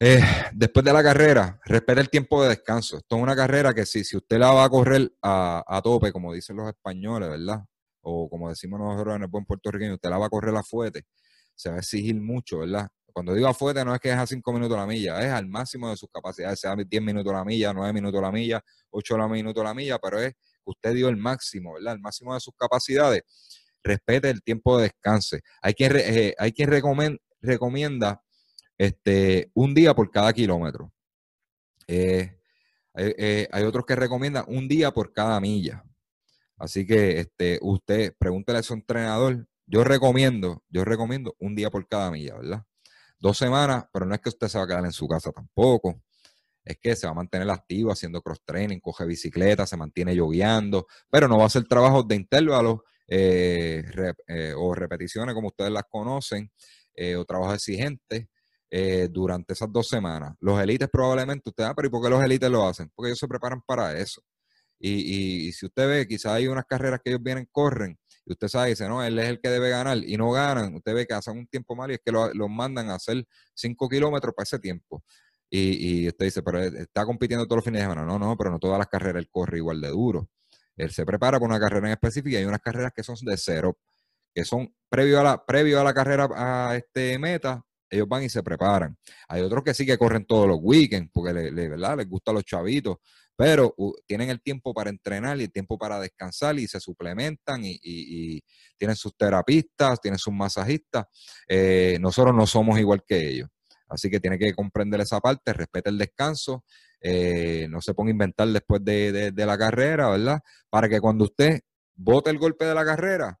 Eh, 0.00 0.22
después 0.54 0.82
de 0.82 0.94
la 0.94 1.02
carrera, 1.02 1.60
respete 1.66 2.00
el 2.00 2.08
tiempo 2.08 2.42
de 2.42 2.48
descanso. 2.48 2.96
Esto 2.96 3.16
es 3.16 3.22
una 3.22 3.36
carrera 3.36 3.74
que 3.74 3.84
si, 3.84 4.04
si 4.04 4.16
usted 4.16 4.38
la 4.38 4.52
va 4.52 4.64
a 4.64 4.70
correr 4.70 5.12
a, 5.20 5.80
tope, 5.84 6.12
como 6.12 6.32
dicen 6.32 6.56
los 6.56 6.66
españoles, 6.68 7.28
¿verdad? 7.28 7.62
O 8.00 8.30
como 8.30 8.48
decimos 8.48 8.80
nosotros 8.80 9.16
en 9.16 9.22
el 9.22 9.28
buen 9.28 9.44
puertorriqueño, 9.44 9.94
usted 9.96 10.08
la 10.08 10.16
va 10.16 10.26
a 10.26 10.30
correr 10.30 10.56
a 10.56 10.62
fuete, 10.62 11.04
se 11.54 11.68
va 11.68 11.76
a 11.76 11.80
exigir 11.80 12.18
mucho, 12.18 12.60
¿verdad? 12.60 12.88
Cuando 13.12 13.34
digo 13.34 13.48
a 13.48 13.52
fuete 13.52 13.84
no 13.84 13.94
es 13.94 14.00
que 14.00 14.08
es 14.08 14.16
a 14.16 14.26
5 14.26 14.52
minutos 14.54 14.78
la 14.78 14.86
milla, 14.86 15.20
es 15.20 15.30
al 15.30 15.46
máximo 15.46 15.90
de 15.90 15.96
sus 15.96 16.08
capacidades, 16.10 16.58
sea 16.58 16.74
10 16.74 17.02
minutos 17.02 17.30
la 17.32 17.44
milla, 17.44 17.74
9 17.74 17.92
minutos 17.92 18.22
la 18.22 18.32
milla, 18.32 18.64
8 18.90 19.28
minutos 19.28 19.62
la 19.62 19.74
milla, 19.74 19.98
pero 19.98 20.20
es 20.20 20.34
usted 20.70 20.94
dio 20.94 21.08
el 21.08 21.16
máximo, 21.16 21.74
¿verdad? 21.74 21.94
El 21.94 22.00
máximo 22.00 22.34
de 22.34 22.40
sus 22.40 22.54
capacidades. 22.56 23.22
Respete 23.82 24.30
el 24.30 24.42
tiempo 24.42 24.76
de 24.76 24.84
descanso. 24.84 25.36
Hay 25.62 25.74
quien, 25.74 25.92
eh, 25.96 26.34
hay 26.38 26.52
quien 26.52 26.70
recomienda 26.70 28.22
este, 28.76 29.50
un 29.54 29.74
día 29.74 29.94
por 29.94 30.10
cada 30.10 30.32
kilómetro. 30.32 30.92
Eh, 31.86 32.38
eh, 32.96 33.48
hay, 33.50 33.64
otros 33.64 33.84
que 33.86 33.96
recomiendan 33.96 34.44
un 34.48 34.68
día 34.68 34.90
por 34.90 35.12
cada 35.12 35.40
milla. 35.40 35.84
Así 36.56 36.86
que 36.86 37.20
este, 37.20 37.58
usted 37.62 38.14
pregúntele 38.18 38.58
a 38.58 38.62
su 38.62 38.74
entrenador. 38.74 39.46
Yo 39.66 39.84
recomiendo, 39.84 40.62
yo 40.68 40.84
recomiendo 40.84 41.34
un 41.38 41.54
día 41.54 41.70
por 41.70 41.86
cada 41.88 42.10
milla, 42.10 42.36
¿verdad? 42.36 42.64
Dos 43.18 43.38
semanas, 43.38 43.84
pero 43.92 44.06
no 44.06 44.14
es 44.14 44.20
que 44.20 44.30
usted 44.30 44.48
se 44.48 44.58
va 44.58 44.64
a 44.64 44.66
quedar 44.66 44.84
en 44.84 44.92
su 44.92 45.06
casa 45.06 45.30
tampoco. 45.30 46.02
Es 46.64 46.78
que 46.78 46.94
se 46.94 47.06
va 47.06 47.12
a 47.12 47.14
mantener 47.14 47.48
activo 47.50 47.90
haciendo 47.90 48.20
cross 48.22 48.40
training, 48.44 48.80
coge 48.80 49.04
bicicleta, 49.06 49.66
se 49.66 49.76
mantiene 49.76 50.14
yogueando, 50.14 50.86
pero 51.10 51.26
no 51.28 51.38
va 51.38 51.44
a 51.44 51.46
hacer 51.46 51.64
trabajos 51.64 52.06
de 52.06 52.16
intervalos 52.16 52.80
eh, 53.08 53.82
o 54.56 54.74
repeticiones 54.74 55.34
como 55.34 55.48
ustedes 55.48 55.72
las 55.72 55.84
conocen, 55.88 56.50
o 57.16 57.24
trabajos 57.24 57.54
exigentes. 57.54 58.26
Eh, 58.72 59.08
durante 59.10 59.52
esas 59.52 59.72
dos 59.72 59.88
semanas. 59.88 60.36
Los 60.38 60.60
élites 60.62 60.88
probablemente, 60.88 61.48
usted, 61.50 61.64
ah, 61.64 61.74
pero 61.74 61.88
¿y 61.88 61.90
por 61.90 62.04
qué 62.04 62.08
los 62.08 62.22
élites 62.22 62.48
lo 62.48 62.64
hacen? 62.64 62.88
Porque 62.94 63.08
ellos 63.08 63.18
se 63.18 63.26
preparan 63.26 63.60
para 63.66 63.98
eso. 63.98 64.22
Y, 64.78 65.50
si 65.52 65.66
usted 65.66 65.88
ve, 65.88 66.06
quizás 66.06 66.34
hay 66.34 66.46
unas 66.46 66.64
carreras 66.66 67.00
que 67.02 67.10
ellos 67.10 67.22
vienen, 67.22 67.48
corren, 67.50 67.98
y 68.24 68.32
usted 68.32 68.48
sabe, 68.48 68.70
dice, 68.70 68.88
no, 68.88 69.02
él 69.02 69.18
es 69.18 69.28
el 69.28 69.40
que 69.40 69.50
debe 69.50 69.70
ganar, 69.70 69.98
y 69.98 70.16
no 70.16 70.30
ganan, 70.30 70.74
usted 70.76 70.94
ve 70.94 71.06
que 71.06 71.14
hacen 71.14 71.36
un 71.36 71.46
tiempo 71.48 71.74
mal 71.74 71.90
y 71.90 71.94
es 71.94 72.00
que 72.04 72.12
los 72.12 72.32
lo 72.34 72.48
mandan 72.48 72.90
a 72.90 72.94
hacer 72.94 73.24
cinco 73.54 73.88
kilómetros 73.88 74.32
para 74.34 74.44
ese 74.44 74.58
tiempo. 74.60 75.02
Y, 75.50 76.04
y, 76.04 76.08
usted 76.08 76.26
dice, 76.26 76.42
pero 76.42 76.60
está 76.60 77.04
compitiendo 77.04 77.44
todos 77.46 77.58
los 77.58 77.64
fines 77.64 77.80
de 77.80 77.88
semana. 77.88 78.04
No, 78.04 78.18
no, 78.18 78.36
pero 78.36 78.50
no 78.50 78.58
todas 78.58 78.78
las 78.78 78.86
carreras 78.86 79.20
él 79.20 79.28
corre 79.30 79.58
igual 79.58 79.80
de 79.80 79.88
duro. 79.88 80.28
Él 80.76 80.90
se 80.92 81.04
prepara 81.04 81.38
para 81.38 81.50
una 81.50 81.60
carrera 81.60 81.88
en 81.88 81.92
específica 81.92 82.36
y 82.36 82.36
hay 82.36 82.44
unas 82.44 82.60
carreras 82.60 82.92
que 82.94 83.02
son 83.02 83.16
de 83.22 83.36
cero, 83.36 83.78
que 84.34 84.44
son 84.44 84.74
previo 84.88 85.20
a 85.20 85.22
la, 85.22 85.44
previo 85.44 85.80
a 85.80 85.84
la 85.84 85.92
carrera 85.92 86.28
a 86.34 86.76
este 86.76 87.18
meta, 87.18 87.62
ellos 87.90 88.08
van 88.08 88.22
y 88.22 88.28
se 88.28 88.42
preparan. 88.42 88.96
Hay 89.28 89.42
otros 89.42 89.64
que 89.64 89.74
sí 89.74 89.84
que 89.84 89.98
corren 89.98 90.24
todos 90.24 90.46
los 90.46 90.58
weekends, 90.62 91.10
porque 91.12 91.32
les 91.32 92.08
gustan 92.08 92.36
los 92.36 92.44
chavitos, 92.44 92.98
pero 93.36 93.74
tienen 94.06 94.30
el 94.30 94.40
tiempo 94.40 94.72
para 94.72 94.90
entrenar 94.90 95.38
y 95.40 95.44
el 95.44 95.52
tiempo 95.52 95.76
para 95.76 95.98
descansar 95.98 96.58
y 96.58 96.68
se 96.68 96.78
suplementan 96.78 97.62
y, 97.64 98.40
tienen 98.78 98.96
sus 98.96 99.16
terapistas, 99.16 100.00
tienen 100.00 100.18
sus 100.18 100.32
masajistas. 100.32 101.06
Eh, 101.48 101.98
nosotros 102.00 102.34
no 102.34 102.46
somos 102.46 102.78
igual 102.78 103.02
que 103.06 103.28
ellos. 103.28 103.48
Así 103.90 104.08
que 104.08 104.20
tiene 104.20 104.38
que 104.38 104.54
comprender 104.54 105.00
esa 105.00 105.20
parte, 105.20 105.52
respeta 105.52 105.90
el 105.90 105.98
descanso, 105.98 106.64
eh, 107.00 107.66
no 107.68 107.82
se 107.82 107.92
ponga 107.92 108.10
a 108.10 108.12
inventar 108.12 108.48
después 108.48 108.82
de, 108.84 109.32
de 109.32 109.46
la 109.46 109.58
carrera, 109.58 110.08
¿verdad? 110.10 110.40
Para 110.70 110.88
que 110.88 111.00
cuando 111.00 111.24
usted 111.24 111.60
bote 111.94 112.30
el 112.30 112.38
golpe 112.38 112.64
de 112.64 112.74
la 112.74 112.84
carrera, 112.84 113.38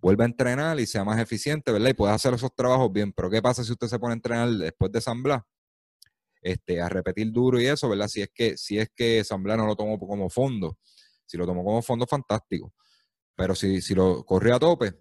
vuelva 0.00 0.24
a 0.24 0.28
entrenar 0.28 0.80
y 0.80 0.86
sea 0.86 1.04
más 1.04 1.20
eficiente, 1.20 1.72
¿verdad? 1.72 1.90
Y 1.90 1.94
pueda 1.94 2.14
hacer 2.14 2.34
esos 2.34 2.54
trabajos 2.54 2.92
bien. 2.92 3.12
Pero 3.12 3.30
¿qué 3.30 3.42
pasa 3.42 3.64
si 3.64 3.72
usted 3.72 3.88
se 3.88 3.98
pone 3.98 4.12
a 4.12 4.14
entrenar 4.14 4.48
después 4.50 4.90
de 4.92 5.00
San 5.00 5.22
Blas? 5.22 5.42
Este, 6.42 6.80
a 6.80 6.88
repetir 6.88 7.30
duro 7.30 7.60
y 7.60 7.66
eso, 7.66 7.88
¿verdad? 7.88 8.08
Si 8.08 8.22
es 8.22 8.30
que, 8.32 8.56
si 8.56 8.78
es 8.78 8.88
que 8.94 9.22
San 9.24 9.42
Blas 9.42 9.58
no 9.58 9.66
lo 9.66 9.76
tomó 9.76 9.98
como 9.98 10.30
fondo. 10.30 10.78
Si 11.26 11.36
lo 11.36 11.46
tomó 11.46 11.62
como 11.64 11.82
fondo, 11.82 12.06
fantástico. 12.06 12.72
Pero 13.36 13.54
si, 13.54 13.80
si 13.82 13.94
lo 13.94 14.24
corrió 14.24 14.56
a 14.56 14.58
tope, 14.58 14.94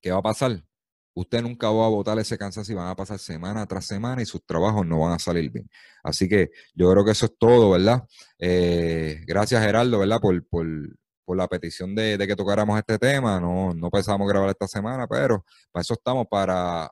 ¿qué 0.00 0.12
va 0.12 0.18
a 0.18 0.22
pasar? 0.22 0.62
Usted 1.16 1.40
nunca 1.40 1.70
va 1.70 1.86
a 1.86 1.88
votar 1.88 2.18
ese 2.18 2.36
cansancio 2.36 2.74
y 2.74 2.76
van 2.76 2.88
a 2.88 2.94
pasar 2.94 3.18
semana 3.18 3.64
tras 3.66 3.86
semana 3.86 4.20
y 4.20 4.26
sus 4.26 4.44
trabajos 4.44 4.86
no 4.86 5.00
van 5.00 5.14
a 5.14 5.18
salir 5.18 5.50
bien. 5.50 5.66
Así 6.04 6.28
que 6.28 6.50
yo 6.74 6.92
creo 6.92 7.06
que 7.06 7.12
eso 7.12 7.24
es 7.24 7.32
todo, 7.38 7.70
¿verdad? 7.70 8.04
Eh, 8.38 9.22
gracias, 9.26 9.64
Gerardo, 9.64 9.98
¿verdad? 9.98 10.20
Por, 10.20 10.46
por, 10.46 10.66
por 11.24 11.36
la 11.38 11.48
petición 11.48 11.94
de, 11.94 12.18
que 12.18 12.36
tocáramos 12.36 12.78
este 12.78 12.98
tema. 12.98 13.40
No, 13.40 13.72
no 13.72 13.90
pensábamos 13.90 14.28
grabar 14.28 14.50
esta 14.50 14.68
semana, 14.68 15.06
pero 15.06 15.42
para 15.72 15.80
eso 15.80 15.94
estamos, 15.94 16.26
para, 16.30 16.90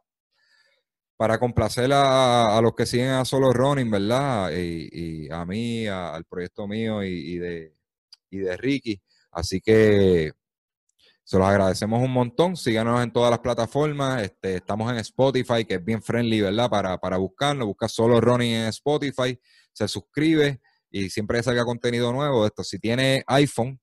para 1.19 1.39
complacer 1.39 1.91
a, 1.93 2.59
los 2.63 2.75
que 2.75 2.87
siguen 2.87 3.11
a 3.11 3.27
Solo 3.27 3.53
Running, 3.53 3.91
¿verdad? 3.91 4.53
Y, 4.57 5.29
a 5.31 5.45
mí, 5.45 5.87
al 5.87 6.25
proyecto 6.25 6.67
mío 6.67 7.05
y, 7.05 7.37
de, 7.39 7.75
y 8.31 8.39
de 8.39 8.57
Ricky. 8.57 9.03
Así 9.33 9.61
que 9.61 10.33
se 11.25 11.39
los 11.39 11.47
agradecemos 11.47 12.03
un 12.03 12.13
montón. 12.13 12.57
Síganos 12.57 13.03
en 13.03 13.11
todas 13.11 13.31
las 13.31 13.41
plataformas. 13.41 14.23
Este, 14.23 14.57
estamos 14.57 14.93
en 14.93 14.99
Spotify, 14.99 15.65
que 15.65 15.75
es 15.75 15.85
bien 15.85 16.03
friendly, 16.03 16.43
¿verdad? 16.43 16.69
Para, 16.69 16.99
para 16.99 17.17
buscarlo. 17.17 17.67
Busca 17.67 17.89
Solo 17.89 18.21
Running 18.21 18.53
en 18.53 18.67
Spotify. 18.67 19.39
Se 19.73 19.89
suscribe 19.89 20.61
y 20.91 21.09
siempre 21.09 21.43
salga 21.43 21.65
contenido 21.65 22.13
nuevo. 22.13 22.47
Esto, 22.47 22.63
si 22.63 22.79
tiene 22.79 23.25
iPhone, 23.27 23.81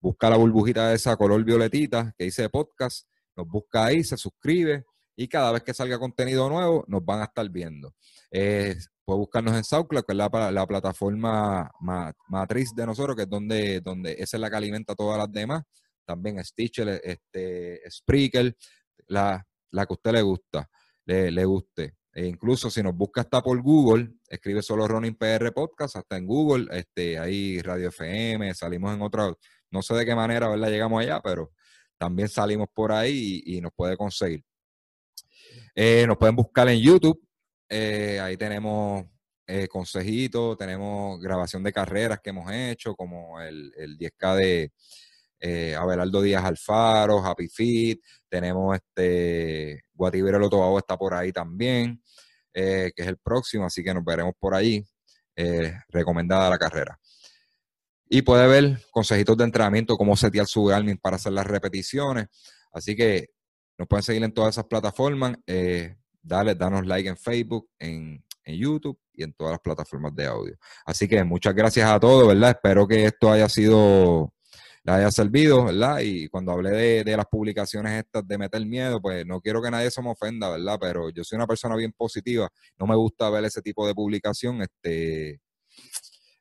busca 0.00 0.28
la 0.28 0.36
burbujita 0.36 0.88
de 0.88 0.96
esa 0.96 1.16
color 1.16 1.44
violetita 1.44 2.12
que 2.18 2.24
dice 2.24 2.48
podcast, 2.48 3.06
nos 3.36 3.46
busca 3.46 3.84
ahí, 3.84 4.02
se 4.02 4.16
suscribe 4.16 4.84
y 5.16 5.28
cada 5.28 5.52
vez 5.52 5.62
que 5.62 5.74
salga 5.74 5.98
contenido 5.98 6.48
nuevo 6.48 6.84
nos 6.88 7.04
van 7.04 7.20
a 7.20 7.24
estar 7.24 7.48
viendo. 7.48 7.94
Eh, 8.30 8.76
puede 9.04 9.18
buscarnos 9.18 9.54
en 9.54 9.64
SoundCloud, 9.64 10.04
que 10.04 10.12
es 10.12 10.16
la, 10.16 10.50
la 10.50 10.66
plataforma 10.66 11.70
matriz 12.28 12.74
de 12.74 12.86
nosotros, 12.86 13.16
que 13.16 13.22
es 13.22 13.28
donde, 13.28 13.80
donde 13.80 14.12
esa 14.18 14.36
es 14.36 14.40
la 14.40 14.50
que 14.50 14.56
alimenta 14.56 14.94
todas 14.94 15.18
las 15.18 15.30
demás. 15.30 15.62
También 16.10 16.44
Stitcher, 16.44 17.00
este, 17.04 17.88
Spreaker, 17.88 18.56
la, 19.06 19.46
la 19.70 19.86
que 19.86 19.92
a 19.92 19.94
usted 19.94 20.10
le 20.10 20.22
gusta, 20.22 20.68
le, 21.04 21.30
le 21.30 21.44
guste. 21.44 21.94
E 22.12 22.26
incluso 22.26 22.68
si 22.68 22.82
nos 22.82 22.96
busca 22.96 23.20
hasta 23.20 23.40
por 23.40 23.62
Google, 23.62 24.14
escribe 24.28 24.60
solo 24.60 24.88
Ronin 24.88 25.14
PR 25.14 25.52
Podcast, 25.52 25.94
hasta 25.94 26.16
en 26.16 26.26
Google, 26.26 26.66
este, 26.76 27.16
ahí 27.16 27.62
Radio 27.62 27.90
FM, 27.90 28.52
salimos 28.54 28.92
en 28.92 29.02
otra, 29.02 29.32
no 29.70 29.82
sé 29.82 29.94
de 29.94 30.04
qué 30.04 30.16
manera, 30.16 30.48
¿verdad? 30.48 30.68
Llegamos 30.68 31.00
allá, 31.00 31.20
pero 31.22 31.52
también 31.96 32.28
salimos 32.28 32.66
por 32.74 32.90
ahí 32.90 33.42
y, 33.46 33.60
nos 33.60 33.72
puede 33.72 33.96
conseguir. 33.96 34.42
Eh, 35.76 36.04
nos 36.08 36.18
pueden 36.18 36.34
buscar 36.34 36.68
en 36.68 36.80
YouTube, 36.80 37.24
eh, 37.68 38.18
ahí 38.20 38.36
tenemos 38.36 39.04
eh, 39.46 39.68
consejitos, 39.68 40.58
tenemos 40.58 41.20
grabación 41.20 41.62
de 41.62 41.72
carreras 41.72 42.18
que 42.20 42.30
hemos 42.30 42.50
hecho, 42.52 42.96
como 42.96 43.40
el, 43.40 43.72
el 43.76 43.96
10K 43.96 44.34
de 44.34 44.72
eh, 45.40 45.74
Abelardo 45.74 46.22
Díaz 46.22 46.44
Alfaro, 46.44 47.24
Happy 47.24 47.48
Fit, 47.48 48.02
tenemos 48.28 48.76
este 48.76 49.84
Guatibero 49.92 50.38
Lotobago 50.38 50.78
está 50.78 50.96
por 50.96 51.14
ahí 51.14 51.32
también, 51.32 52.02
eh, 52.54 52.92
que 52.94 53.02
es 53.02 53.08
el 53.08 53.16
próximo, 53.18 53.64
así 53.64 53.82
que 53.82 53.94
nos 53.94 54.04
veremos 54.04 54.34
por 54.38 54.54
ahí. 54.54 54.84
Eh, 55.36 55.72
recomendada 55.88 56.50
la 56.50 56.58
carrera. 56.58 56.98
Y 58.10 58.20
puede 58.20 58.46
ver 58.46 58.78
consejitos 58.90 59.36
de 59.38 59.44
entrenamiento, 59.44 59.96
cómo 59.96 60.14
setear 60.14 60.46
su 60.46 60.64
Garmin 60.64 60.98
para 60.98 61.16
hacer 61.16 61.32
las 61.32 61.46
repeticiones. 61.46 62.26
Así 62.72 62.94
que 62.94 63.28
nos 63.78 63.88
pueden 63.88 64.02
seguir 64.02 64.22
en 64.22 64.32
todas 64.32 64.54
esas 64.54 64.66
plataformas. 64.66 65.36
dale, 66.20 66.54
danos 66.56 66.86
like 66.86 67.08
en 67.08 67.16
Facebook, 67.16 67.70
en, 67.78 68.22
en 68.44 68.56
YouTube 68.56 68.98
y 69.12 69.22
en 69.22 69.32
todas 69.32 69.52
las 69.52 69.60
plataformas 69.60 70.14
de 70.14 70.26
audio. 70.26 70.56
Así 70.84 71.08
que 71.08 71.22
muchas 71.24 71.54
gracias 71.54 71.88
a 71.90 71.98
todos, 72.00 72.26
¿verdad? 72.26 72.50
Espero 72.50 72.86
que 72.86 73.06
esto 73.06 73.30
haya 73.30 73.48
sido, 73.48 74.32
le 74.82 74.92
haya 74.92 75.10
servido, 75.10 75.64
¿verdad? 75.66 76.00
Y 76.00 76.28
cuando 76.28 76.52
hablé 76.52 76.70
de, 76.70 77.04
de 77.04 77.16
las 77.16 77.26
publicaciones 77.26 78.04
estas 78.04 78.26
de 78.26 78.38
meter 78.38 78.64
miedo, 78.64 79.00
pues 79.00 79.26
no 79.26 79.40
quiero 79.40 79.62
que 79.62 79.70
nadie 79.70 79.90
se 79.90 80.02
me 80.02 80.10
ofenda, 80.10 80.50
¿verdad? 80.50 80.78
Pero 80.80 81.10
yo 81.10 81.22
soy 81.24 81.36
una 81.36 81.46
persona 81.46 81.76
bien 81.76 81.92
positiva, 81.92 82.48
no 82.78 82.86
me 82.86 82.96
gusta 82.96 83.28
ver 83.30 83.44
ese 83.44 83.62
tipo 83.62 83.86
de 83.86 83.94
publicación, 83.94 84.62
este 84.62 85.40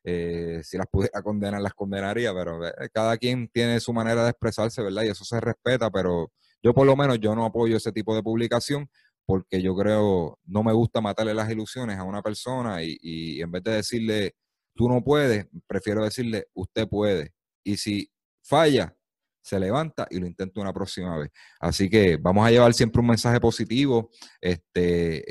eh, 0.04 0.62
si 0.64 0.78
las 0.78 0.88
pudiera 0.88 1.22
condenar, 1.22 1.62
las 1.62 1.74
condenaría, 1.74 2.34
pero 2.34 2.66
eh, 2.66 2.90
cada 2.94 3.18
quien 3.18 3.50
tiene 3.50 3.80
su 3.80 3.94
manera 3.94 4.24
de 4.24 4.30
expresarse, 4.32 4.82
¿verdad? 4.82 5.04
Y 5.04 5.10
eso 5.10 5.26
se 5.26 5.40
respeta, 5.42 5.92
pero 5.92 6.32
yo 6.64 6.74
por 6.74 6.88
lo 6.88 6.96
menos 6.96 7.20
yo 7.20 7.36
no 7.36 7.46
apoyo 7.46 7.78
ese 7.78 7.92
tipo 7.92 8.16
de 8.16 8.24
publicación 8.24 8.90
porque 9.26 9.62
yo 9.62 9.76
creo, 9.76 10.40
no 10.46 10.64
me 10.64 10.74
gusta 10.74 11.02
matarle 11.02 11.34
las 11.36 11.50
ilusiones 11.52 11.98
a 12.00 12.04
una 12.04 12.22
persona 12.24 12.82
y 12.84 13.42
en 13.42 13.52
vez 13.52 13.64
de 13.64 13.72
decirle, 13.74 14.36
tú 14.76 14.90
no 14.90 15.04
puedes, 15.04 15.46
prefiero 15.68 16.04
decirle, 16.04 16.48
usted 16.54 16.88
puede. 16.88 17.34
Y 17.64 17.78
si 17.78 18.10
falla, 18.50 18.96
se 19.42 19.60
levanta 19.60 20.08
y 20.10 20.20
lo 20.20 20.28
intenta 20.28 20.60
una 20.60 20.74
próxima 20.74 21.18
vez. 21.18 21.30
Así 21.60 21.90
que 21.90 22.18
vamos 22.18 22.46
a 22.46 22.52
llevar 22.52 22.74
siempre 22.74 23.00
un 23.02 23.08
mensaje 23.08 23.40
positivo 23.40 24.10
este, 24.42 25.24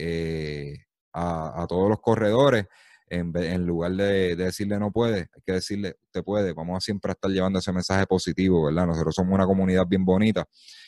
eh, 0.73 0.87
a, 1.13 1.63
a 1.63 1.67
todos 1.67 1.89
los 1.89 2.01
corredores 2.01 2.67
en, 3.11 3.67
lugar 3.67 3.93
de, 3.93 4.37
decirle 4.37 4.79
no 4.79 4.91
puede, 4.93 5.21
hay 5.21 5.43
que 5.45 5.53
decirle 5.53 5.97
usted 6.07 6.23
puede. 6.23 6.53
Vamos 6.53 6.77
a 6.77 6.81
siempre 6.81 7.13
estar 7.13 7.31
llevando 7.31 7.59
ese 7.59 7.73
mensaje 7.73 8.07
positivo, 8.07 8.67
¿verdad? 8.67 8.87
Nosotros 8.87 9.15
somos 9.15 9.35
una 9.35 9.47
comunidad 9.47 9.87
bien 9.87 10.05
bonita 10.05 10.47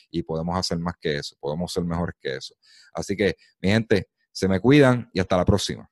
y 0.09 0.23
podemos 0.23 0.57
hacer 0.57 0.77
más 0.79 0.95
que 0.99 1.17
eso, 1.17 1.35
podemos 1.39 1.71
ser 1.71 1.83
mejores 1.83 2.15
que 2.19 2.35
eso. 2.35 2.55
Así 2.93 3.15
que, 3.15 3.35
mi 3.61 3.69
gente, 3.69 4.09
se 4.31 4.47
me 4.47 4.59
cuidan 4.59 5.09
y 5.13 5.19
hasta 5.19 5.37
la 5.37 5.45
próxima. 5.45 5.89